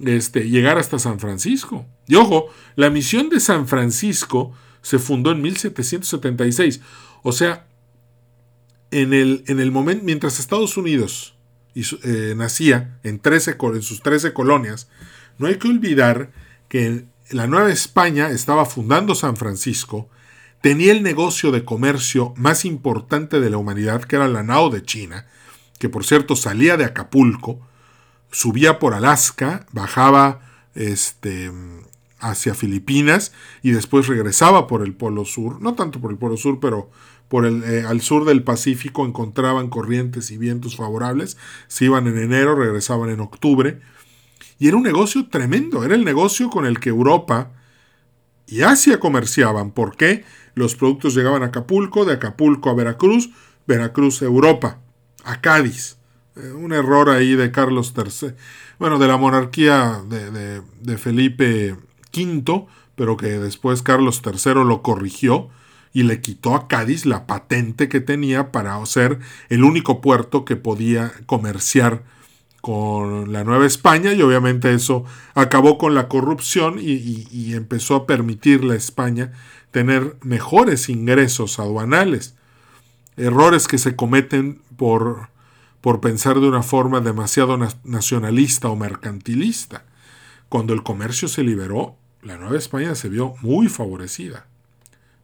este, 0.05 0.51
llegar 0.51 0.77
hasta 0.77 0.99
San 0.99 1.21
Francisco. 1.21 1.87
Y 2.09 2.17
ojo, 2.17 2.49
la 2.75 2.91
misión 2.91 3.29
de 3.29 3.39
San 3.39 3.69
Francisco 3.69 4.55
se 4.87 5.01
fundó 5.01 5.33
en 5.33 5.43
1776. 5.43 6.81
O 7.25 7.33
sea, 7.33 7.67
en 8.93 9.13
el, 9.13 9.43
en 9.49 9.59
el 9.59 9.73
momento, 9.73 10.05
mientras 10.05 10.39
Estados 10.39 10.77
Unidos 10.77 11.35
eh, 11.75 12.35
nacía 12.37 13.01
en, 13.03 13.19
13, 13.19 13.57
en 13.75 13.83
sus 13.83 14.01
13 14.01 14.33
colonias, 14.33 14.89
no 15.39 15.49
hay 15.49 15.57
que 15.57 15.67
olvidar 15.67 16.31
que 16.69 17.07
la 17.31 17.49
Nueva 17.49 17.73
España 17.73 18.31
estaba 18.31 18.65
fundando 18.65 19.17
San 19.17 19.37
Francisco, 19.37 20.09
tenía 20.61 20.93
el 20.93 21.03
negocio 21.03 21.51
de 21.51 21.65
comercio 21.65 22.33
más 22.37 22.65
importante 22.65 23.41
de 23.41 23.51
la 23.51 23.59
humanidad, 23.59 24.05
que 24.05 24.15
era 24.15 24.29
la 24.29 24.45
nao 24.45 24.71
de 24.71 24.85
China, 24.85 25.27
que 25.81 25.89
por 25.89 26.05
cierto 26.05 26.37
salía 26.37 26.77
de 26.77 26.85
Acapulco, 26.85 27.59
subía 28.31 28.79
por 28.79 28.95
Alaska, 28.95 29.67
bajaba 29.73 30.43
este, 30.77 31.51
hacia 32.19 32.55
Filipinas 32.55 33.33
y 33.63 33.73
después 33.73 34.07
regresaba 34.07 34.67
por 34.67 34.83
el 34.83 34.95
Polo 34.95 35.25
Sur, 35.25 35.61
no 35.61 35.75
tanto 35.75 36.01
por 36.01 36.11
el 36.11 36.19
Polo 36.19 36.37
Sur, 36.37 36.61
pero 36.61 36.91
por 37.29 37.45
el, 37.45 37.65
eh, 37.65 37.85
al 37.87 38.01
sur 38.01 38.25
del 38.25 38.43
Pacífico 38.43 39.05
encontraban 39.05 39.69
corrientes 39.69 40.31
y 40.31 40.39
vientos 40.39 40.77
favorables, 40.77 41.37
se 41.67 41.87
iban 41.87 42.07
en 42.07 42.19
enero, 42.19 42.55
regresaban 42.55 43.11
en 43.11 43.21
octubre, 43.21 43.81
y 44.59 44.69
era 44.69 44.77
un 44.77 44.85
negocio 44.85 45.29
tremendo, 45.29 45.85
era 45.85 45.95
el 45.95 46.05
negocio 46.05 46.49
con 46.49 46.67
el 46.67 46.81
que 46.81 46.89
Europa 46.89 47.53
y 48.47 48.63
Asia 48.63 49.01
comerciaban, 49.01 49.73
porque 49.73 50.25
los 50.55 50.77
productos 50.77 51.15
llegaban 51.15 51.43
a 51.43 51.47
Acapulco, 51.47 52.05
de 52.05 52.15
Acapulco 52.15 52.71
a 52.71 52.75
Veracruz, 52.75 53.31
Veracruz 53.67 54.23
a 54.23 54.27
Europa, 54.27 54.79
a 55.25 55.41
Cádiz, 55.41 55.99
eh, 56.37 56.53
un 56.53 56.73
error 56.73 57.11
ahí 57.11 57.35
de 57.35 57.51
Carlos 57.51 57.93
III, 57.95 58.35
bueno, 58.79 58.99
de 58.99 59.09
la 59.09 59.17
monarquía 59.17 60.01
de, 60.09 60.63
de 60.81 60.99
Felipe 60.99 61.77
Pero 62.95 63.17
que 63.17 63.27
después 63.27 63.83
Carlos 63.83 64.23
III 64.25 64.65
lo 64.65 64.83
corrigió 64.83 65.51
y 65.93 66.03
le 66.03 66.21
quitó 66.21 66.55
a 66.55 66.69
Cádiz 66.69 67.07
la 67.07 67.27
patente 67.27 67.89
que 67.89 68.01
tenía 68.01 68.53
para 68.53 68.85
ser 68.87 69.19
el 69.49 69.65
único 69.65 70.01
puerto 70.01 70.45
que 70.45 70.57
podía 70.57 71.13
comerciar 71.27 72.03
con 72.61 73.33
la 73.33 73.45
Nueva 73.45 73.65
España 73.65 74.13
y 74.13 74.21
obviamente 74.23 74.75
eso 74.75 75.05
acabó 75.35 75.79
con 75.79 75.95
la 75.95 76.09
corrupción 76.09 76.79
y, 76.81 77.55
empezó 77.55 77.95
a 77.95 78.07
permitirle 78.07 78.75
a 78.75 78.77
España 78.77 79.33
tener 79.71 80.17
mejores 80.21 80.89
ingresos 80.89 81.59
aduanales. 81.59 82.35
Errores 83.17 83.69
que 83.69 83.79
se 83.79 83.95
cometen 83.95 84.61
por, 84.77 85.29
por 85.81 86.01
pensar 86.01 86.41
de 86.41 86.49
una 86.49 86.63
forma 86.63 87.01
demasiado 87.01 87.57
nacionalista 87.85 88.69
o 88.69 88.77
mercantilista. 88.77 89.85
Cuando 90.49 90.75
el 90.75 90.83
comercio 90.83 91.29
se 91.29 91.43
liberó, 91.43 91.97
la 92.27 92.37
Nueva 92.37 92.59
España 92.59 92.95
se 92.95 93.09
vio 93.09 93.35
muy 93.41 93.69
favorecida. 93.69 94.47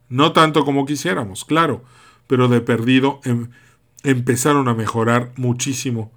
No 0.09 0.33
tanto 0.33 0.65
como 0.65 0.87
quisiéramos, 0.87 1.45
claro, 1.45 1.85
pero 2.27 2.49
de 2.49 2.61
perdido 2.61 3.21
em, 3.25 3.51
empezaron 4.05 4.69
a 4.69 4.75
mejorar 4.75 5.33
muchísimo 5.37 6.13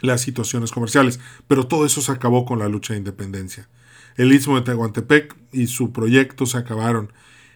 las 0.00 0.20
situaciones 0.20 0.70
comerciales, 0.70 1.20
pero 1.48 1.66
todo 1.66 1.84
eso 1.84 2.00
se 2.00 2.12
acabó 2.12 2.44
con 2.44 2.58
la 2.58 2.68
lucha 2.68 2.92
de 2.92 2.98
independencia. 2.98 3.68
El 4.16 4.32
istmo 4.32 4.56
de 4.56 4.62
Tehuantepec 4.62 5.36
y 5.52 5.66
su 5.66 5.92
proyecto 5.92 6.46
se 6.46 6.58
acabaron. 6.58 7.12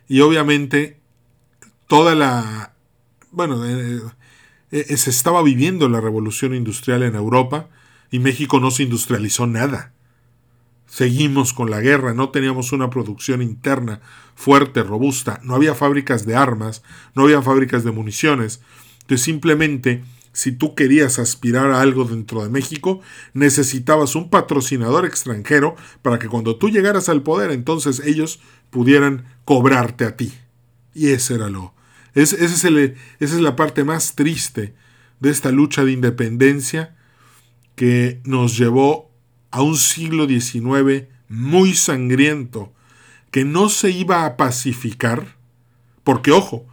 Y 0.08 0.20
obviamente 0.20 0.98
toda 1.86 2.14
la... 2.14 2.74
Bueno, 3.30 3.64
eh, 3.66 4.00
eh, 4.70 4.96
se 4.96 5.10
estaba 5.10 5.42
viviendo 5.42 5.88
la 5.88 6.00
revolución 6.00 6.54
industrial 6.54 7.02
en 7.02 7.14
Europa 7.14 7.68
y 8.10 8.18
México 8.18 8.58
no 8.58 8.70
se 8.70 8.84
industrializó 8.84 9.46
nada. 9.46 9.92
Seguimos 10.86 11.52
con 11.52 11.70
la 11.70 11.80
guerra, 11.80 12.14
no 12.14 12.30
teníamos 12.30 12.72
una 12.72 12.90
producción 12.90 13.42
interna 13.42 14.00
fuerte, 14.34 14.82
robusta, 14.82 15.40
no 15.42 15.54
había 15.54 15.74
fábricas 15.74 16.26
de 16.26 16.36
armas, 16.36 16.82
no 17.14 17.24
había 17.24 17.42
fábricas 17.42 17.84
de 17.84 17.90
municiones. 17.90 18.60
Entonces 19.02 19.22
simplemente 19.22 20.02
si 20.36 20.52
tú 20.52 20.74
querías 20.74 21.18
aspirar 21.18 21.70
a 21.70 21.80
algo 21.80 22.04
dentro 22.04 22.42
de 22.42 22.50
México, 22.50 23.00
necesitabas 23.32 24.14
un 24.14 24.28
patrocinador 24.28 25.06
extranjero 25.06 25.76
para 26.02 26.18
que 26.18 26.28
cuando 26.28 26.56
tú 26.56 26.68
llegaras 26.68 27.08
al 27.08 27.22
poder, 27.22 27.50
entonces 27.50 28.02
ellos 28.04 28.40
pudieran 28.68 29.24
cobrarte 29.46 30.04
a 30.04 30.14
ti. 30.14 30.34
Y 30.92 31.08
ese 31.08 31.36
era 31.36 31.48
lo. 31.48 31.72
esa 32.14 32.68
es 33.18 33.32
la 33.32 33.56
parte 33.56 33.82
más 33.82 34.14
triste 34.14 34.74
de 35.20 35.30
esta 35.30 35.50
lucha 35.52 35.84
de 35.84 35.92
independencia 35.92 36.94
que 37.74 38.20
nos 38.24 38.58
llevó 38.58 39.05
a 39.56 39.62
un 39.62 39.78
siglo 39.78 40.28
XIX 40.28 41.04
muy 41.30 41.72
sangriento, 41.72 42.74
que 43.30 43.46
no 43.46 43.70
se 43.70 43.90
iba 43.90 44.26
a 44.26 44.36
pacificar, 44.36 45.34
porque 46.04 46.30
ojo, 46.30 46.66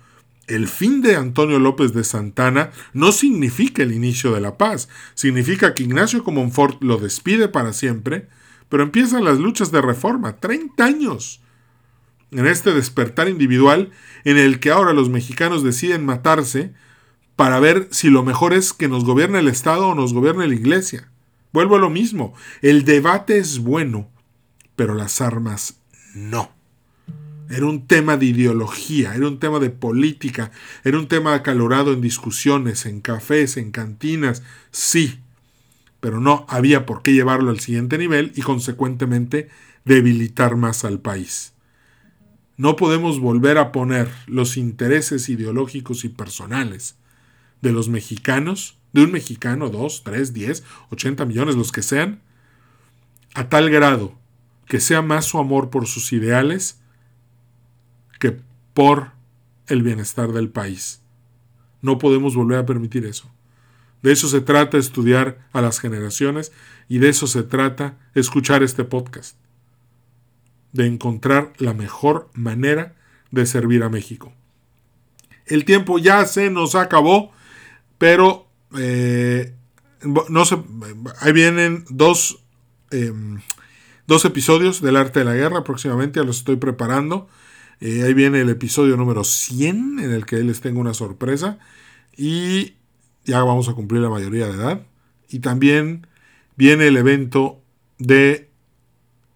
el 0.47 0.67
fin 0.67 1.01
de 1.01 1.15
Antonio 1.15 1.59
López 1.59 1.93
de 1.93 2.03
Santana 2.03 2.71
no 2.91 3.13
significa 3.13 3.83
el 3.83 3.93
inicio 3.93 4.33
de 4.33 4.41
la 4.41 4.57
paz, 4.57 4.89
significa 5.13 5.73
que 5.73 5.83
Ignacio 5.83 6.25
Comonfort 6.25 6.83
lo 6.83 6.97
despide 6.97 7.47
para 7.47 7.71
siempre, 7.71 8.27
pero 8.67 8.83
empiezan 8.83 9.23
las 9.23 9.39
luchas 9.39 9.71
de 9.71 9.81
reforma, 9.81 10.35
30 10.41 10.83
años, 10.83 11.39
en 12.31 12.47
este 12.47 12.73
despertar 12.73 13.29
individual 13.29 13.91
en 14.25 14.37
el 14.37 14.59
que 14.59 14.71
ahora 14.71 14.91
los 14.91 15.07
mexicanos 15.09 15.63
deciden 15.63 16.05
matarse 16.05 16.73
para 17.37 17.61
ver 17.61 17.87
si 17.91 18.09
lo 18.09 18.23
mejor 18.23 18.53
es 18.53 18.73
que 18.73 18.89
nos 18.89 19.05
gobierne 19.05 19.39
el 19.39 19.47
Estado 19.47 19.87
o 19.87 19.95
nos 19.95 20.13
gobierne 20.13 20.49
la 20.49 20.55
Iglesia. 20.55 21.12
Vuelvo 21.53 21.75
a 21.75 21.79
lo 21.79 21.91
mismo, 21.91 22.33
el 22.63 22.83
debate 22.83 23.37
es 23.37 23.59
bueno, 23.59 24.09
pero 24.75 24.95
las 24.95 25.21
armas 25.21 25.79
no. 26.15 26.51
Era 27.49 27.67
un 27.67 27.85
tema 27.85 28.17
de 28.17 28.25
ideología, 28.25 29.13
era 29.13 29.27
un 29.27 29.37
tema 29.37 29.59
de 29.59 29.69
política, 29.69 30.51
era 30.83 30.97
un 30.97 31.07
tema 31.07 31.35
acalorado 31.35 31.93
en 31.93 32.01
discusiones, 32.01 32.87
en 32.87 33.01
cafés, 33.01 33.57
en 33.57 33.71
cantinas, 33.71 34.41
sí, 34.71 35.19
pero 35.99 36.19
no 36.19 36.47
había 36.49 36.87
por 36.87 37.03
qué 37.03 37.13
llevarlo 37.13 37.51
al 37.51 37.59
siguiente 37.59 37.99
nivel 37.99 38.31
y 38.35 38.41
consecuentemente 38.41 39.49
debilitar 39.85 40.55
más 40.55 40.83
al 40.83 40.99
país. 40.99 41.53
No 42.57 42.75
podemos 42.75 43.19
volver 43.19 43.59
a 43.59 43.71
poner 43.71 44.09
los 44.25 44.57
intereses 44.57 45.29
ideológicos 45.29 46.03
y 46.03 46.09
personales 46.09 46.95
de 47.61 47.71
los 47.71 47.89
mexicanos, 47.89 48.77
de 48.93 49.03
un 49.03 49.11
mexicano, 49.11 49.69
dos, 49.69 50.03
tres, 50.03 50.33
diez, 50.33 50.63
ochenta 50.89 51.25
millones, 51.25 51.55
los 51.55 51.71
que 51.71 51.81
sean, 51.81 52.21
a 53.33 53.49
tal 53.49 53.69
grado 53.69 54.17
que 54.67 54.79
sea 54.79 55.01
más 55.01 55.25
su 55.25 55.39
amor 55.39 55.69
por 55.69 55.87
sus 55.87 56.13
ideales 56.13 56.79
que 58.19 58.39
por 58.73 59.11
el 59.67 59.83
bienestar 59.83 60.31
del 60.31 60.49
país. 60.49 61.01
No 61.81 61.97
podemos 61.97 62.35
volver 62.35 62.59
a 62.59 62.65
permitir 62.65 63.05
eso. 63.05 63.29
De 64.01 64.11
eso 64.11 64.27
se 64.27 64.41
trata 64.41 64.77
estudiar 64.77 65.47
a 65.53 65.61
las 65.61 65.79
generaciones 65.79 66.51
y 66.87 66.99
de 66.99 67.09
eso 67.09 67.27
se 67.27 67.43
trata 67.43 67.97
escuchar 68.13 68.63
este 68.63 68.83
podcast. 68.83 69.37
De 70.71 70.87
encontrar 70.87 71.53
la 71.57 71.73
mejor 71.73 72.29
manera 72.33 72.95
de 73.31 73.45
servir 73.45 73.83
a 73.83 73.89
México. 73.89 74.33
El 75.45 75.65
tiempo 75.65 75.99
ya 75.99 76.25
se 76.25 76.49
nos 76.49 76.75
acabó, 76.75 77.31
pero 77.97 78.42
eh, 78.77 79.55
no 80.03 80.45
se, 80.45 80.57
ahí 81.21 81.31
vienen 81.31 81.85
dos, 81.89 82.43
em, 82.91 83.39
dos 84.07 84.25
episodios 84.25 84.81
del 84.81 84.97
arte 84.97 85.19
de 85.19 85.25
la 85.25 85.33
guerra 85.33 85.63
próximamente, 85.63 86.19
ya 86.19 86.25
los 86.25 86.39
estoy 86.39 86.57
preparando. 86.57 87.27
Eh, 87.79 88.03
ahí 88.03 88.13
viene 88.13 88.41
el 88.41 88.49
episodio 88.49 88.97
número 88.97 89.23
100 89.23 89.99
en 89.99 90.11
el 90.11 90.25
que 90.25 90.37
les 90.37 90.61
tengo 90.61 90.79
una 90.79 90.93
sorpresa 90.93 91.59
y 92.15 92.75
ya 93.25 93.43
vamos 93.43 93.69
a 93.69 93.73
cumplir 93.73 94.01
la 94.01 94.09
mayoría 94.09 94.47
de 94.47 94.53
edad. 94.53 94.85
Y 95.29 95.39
también 95.39 96.07
viene 96.55 96.87
el 96.87 96.97
evento 96.97 97.61
de 97.97 98.49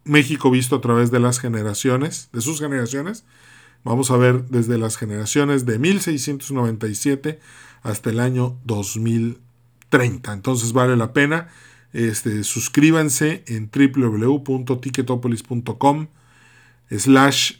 México 0.04 0.52
visto 0.52 0.76
a 0.76 0.82
través 0.82 1.12
de 1.12 1.20
las 1.20 1.40
generaciones, 1.40 2.30
de 2.32 2.42
sus 2.42 2.60
generaciones. 2.60 3.26
Vamos 3.84 4.12
a 4.12 4.18
ver 4.18 4.46
desde 4.46 4.78
las 4.78 4.98
generaciones 4.98 5.66
de 5.66 5.80
1697 5.80 7.40
hasta 7.88 8.10
el 8.10 8.20
año 8.20 8.60
2030. 8.66 10.34
Entonces 10.34 10.74
vale 10.74 10.98
la 10.98 11.14
pena. 11.14 11.48
Este, 11.94 12.44
suscríbanse 12.44 13.46
en 13.48 13.72
www.ticketopolis.com 13.72 16.08
slash 16.92 17.54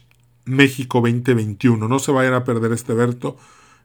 México 0.44 1.00
2021. 1.00 1.88
No 1.88 1.98
se 1.98 2.12
vayan 2.12 2.34
a 2.34 2.44
perder 2.44 2.72
este 2.72 2.92
evento. 2.92 3.38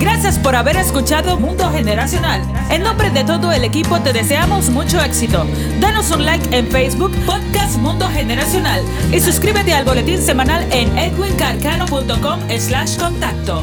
Gracias 0.00 0.38
por 0.38 0.56
haber 0.56 0.76
escuchado 0.76 1.38
Mundo 1.38 1.70
Generacional. 1.70 2.40
En 2.70 2.82
nombre 2.82 3.10
de 3.10 3.24
todo 3.24 3.52
el 3.52 3.64
equipo 3.64 4.00
te 4.00 4.12
deseamos 4.12 4.70
mucho 4.70 5.00
éxito. 5.02 5.44
Danos 5.80 6.10
un 6.12 6.24
like 6.24 6.56
en 6.56 6.66
Facebook, 6.68 7.12
Podcast 7.26 7.76
Mundo 7.78 8.08
Generacional 8.08 8.82
y 9.12 9.20
suscríbete 9.20 9.74
al 9.74 9.84
boletín 9.84 10.22
semanal 10.22 10.66
en 10.72 10.96
edwincarcano.com 10.96 12.40
slash 12.58 12.98
contacto. 12.98 13.62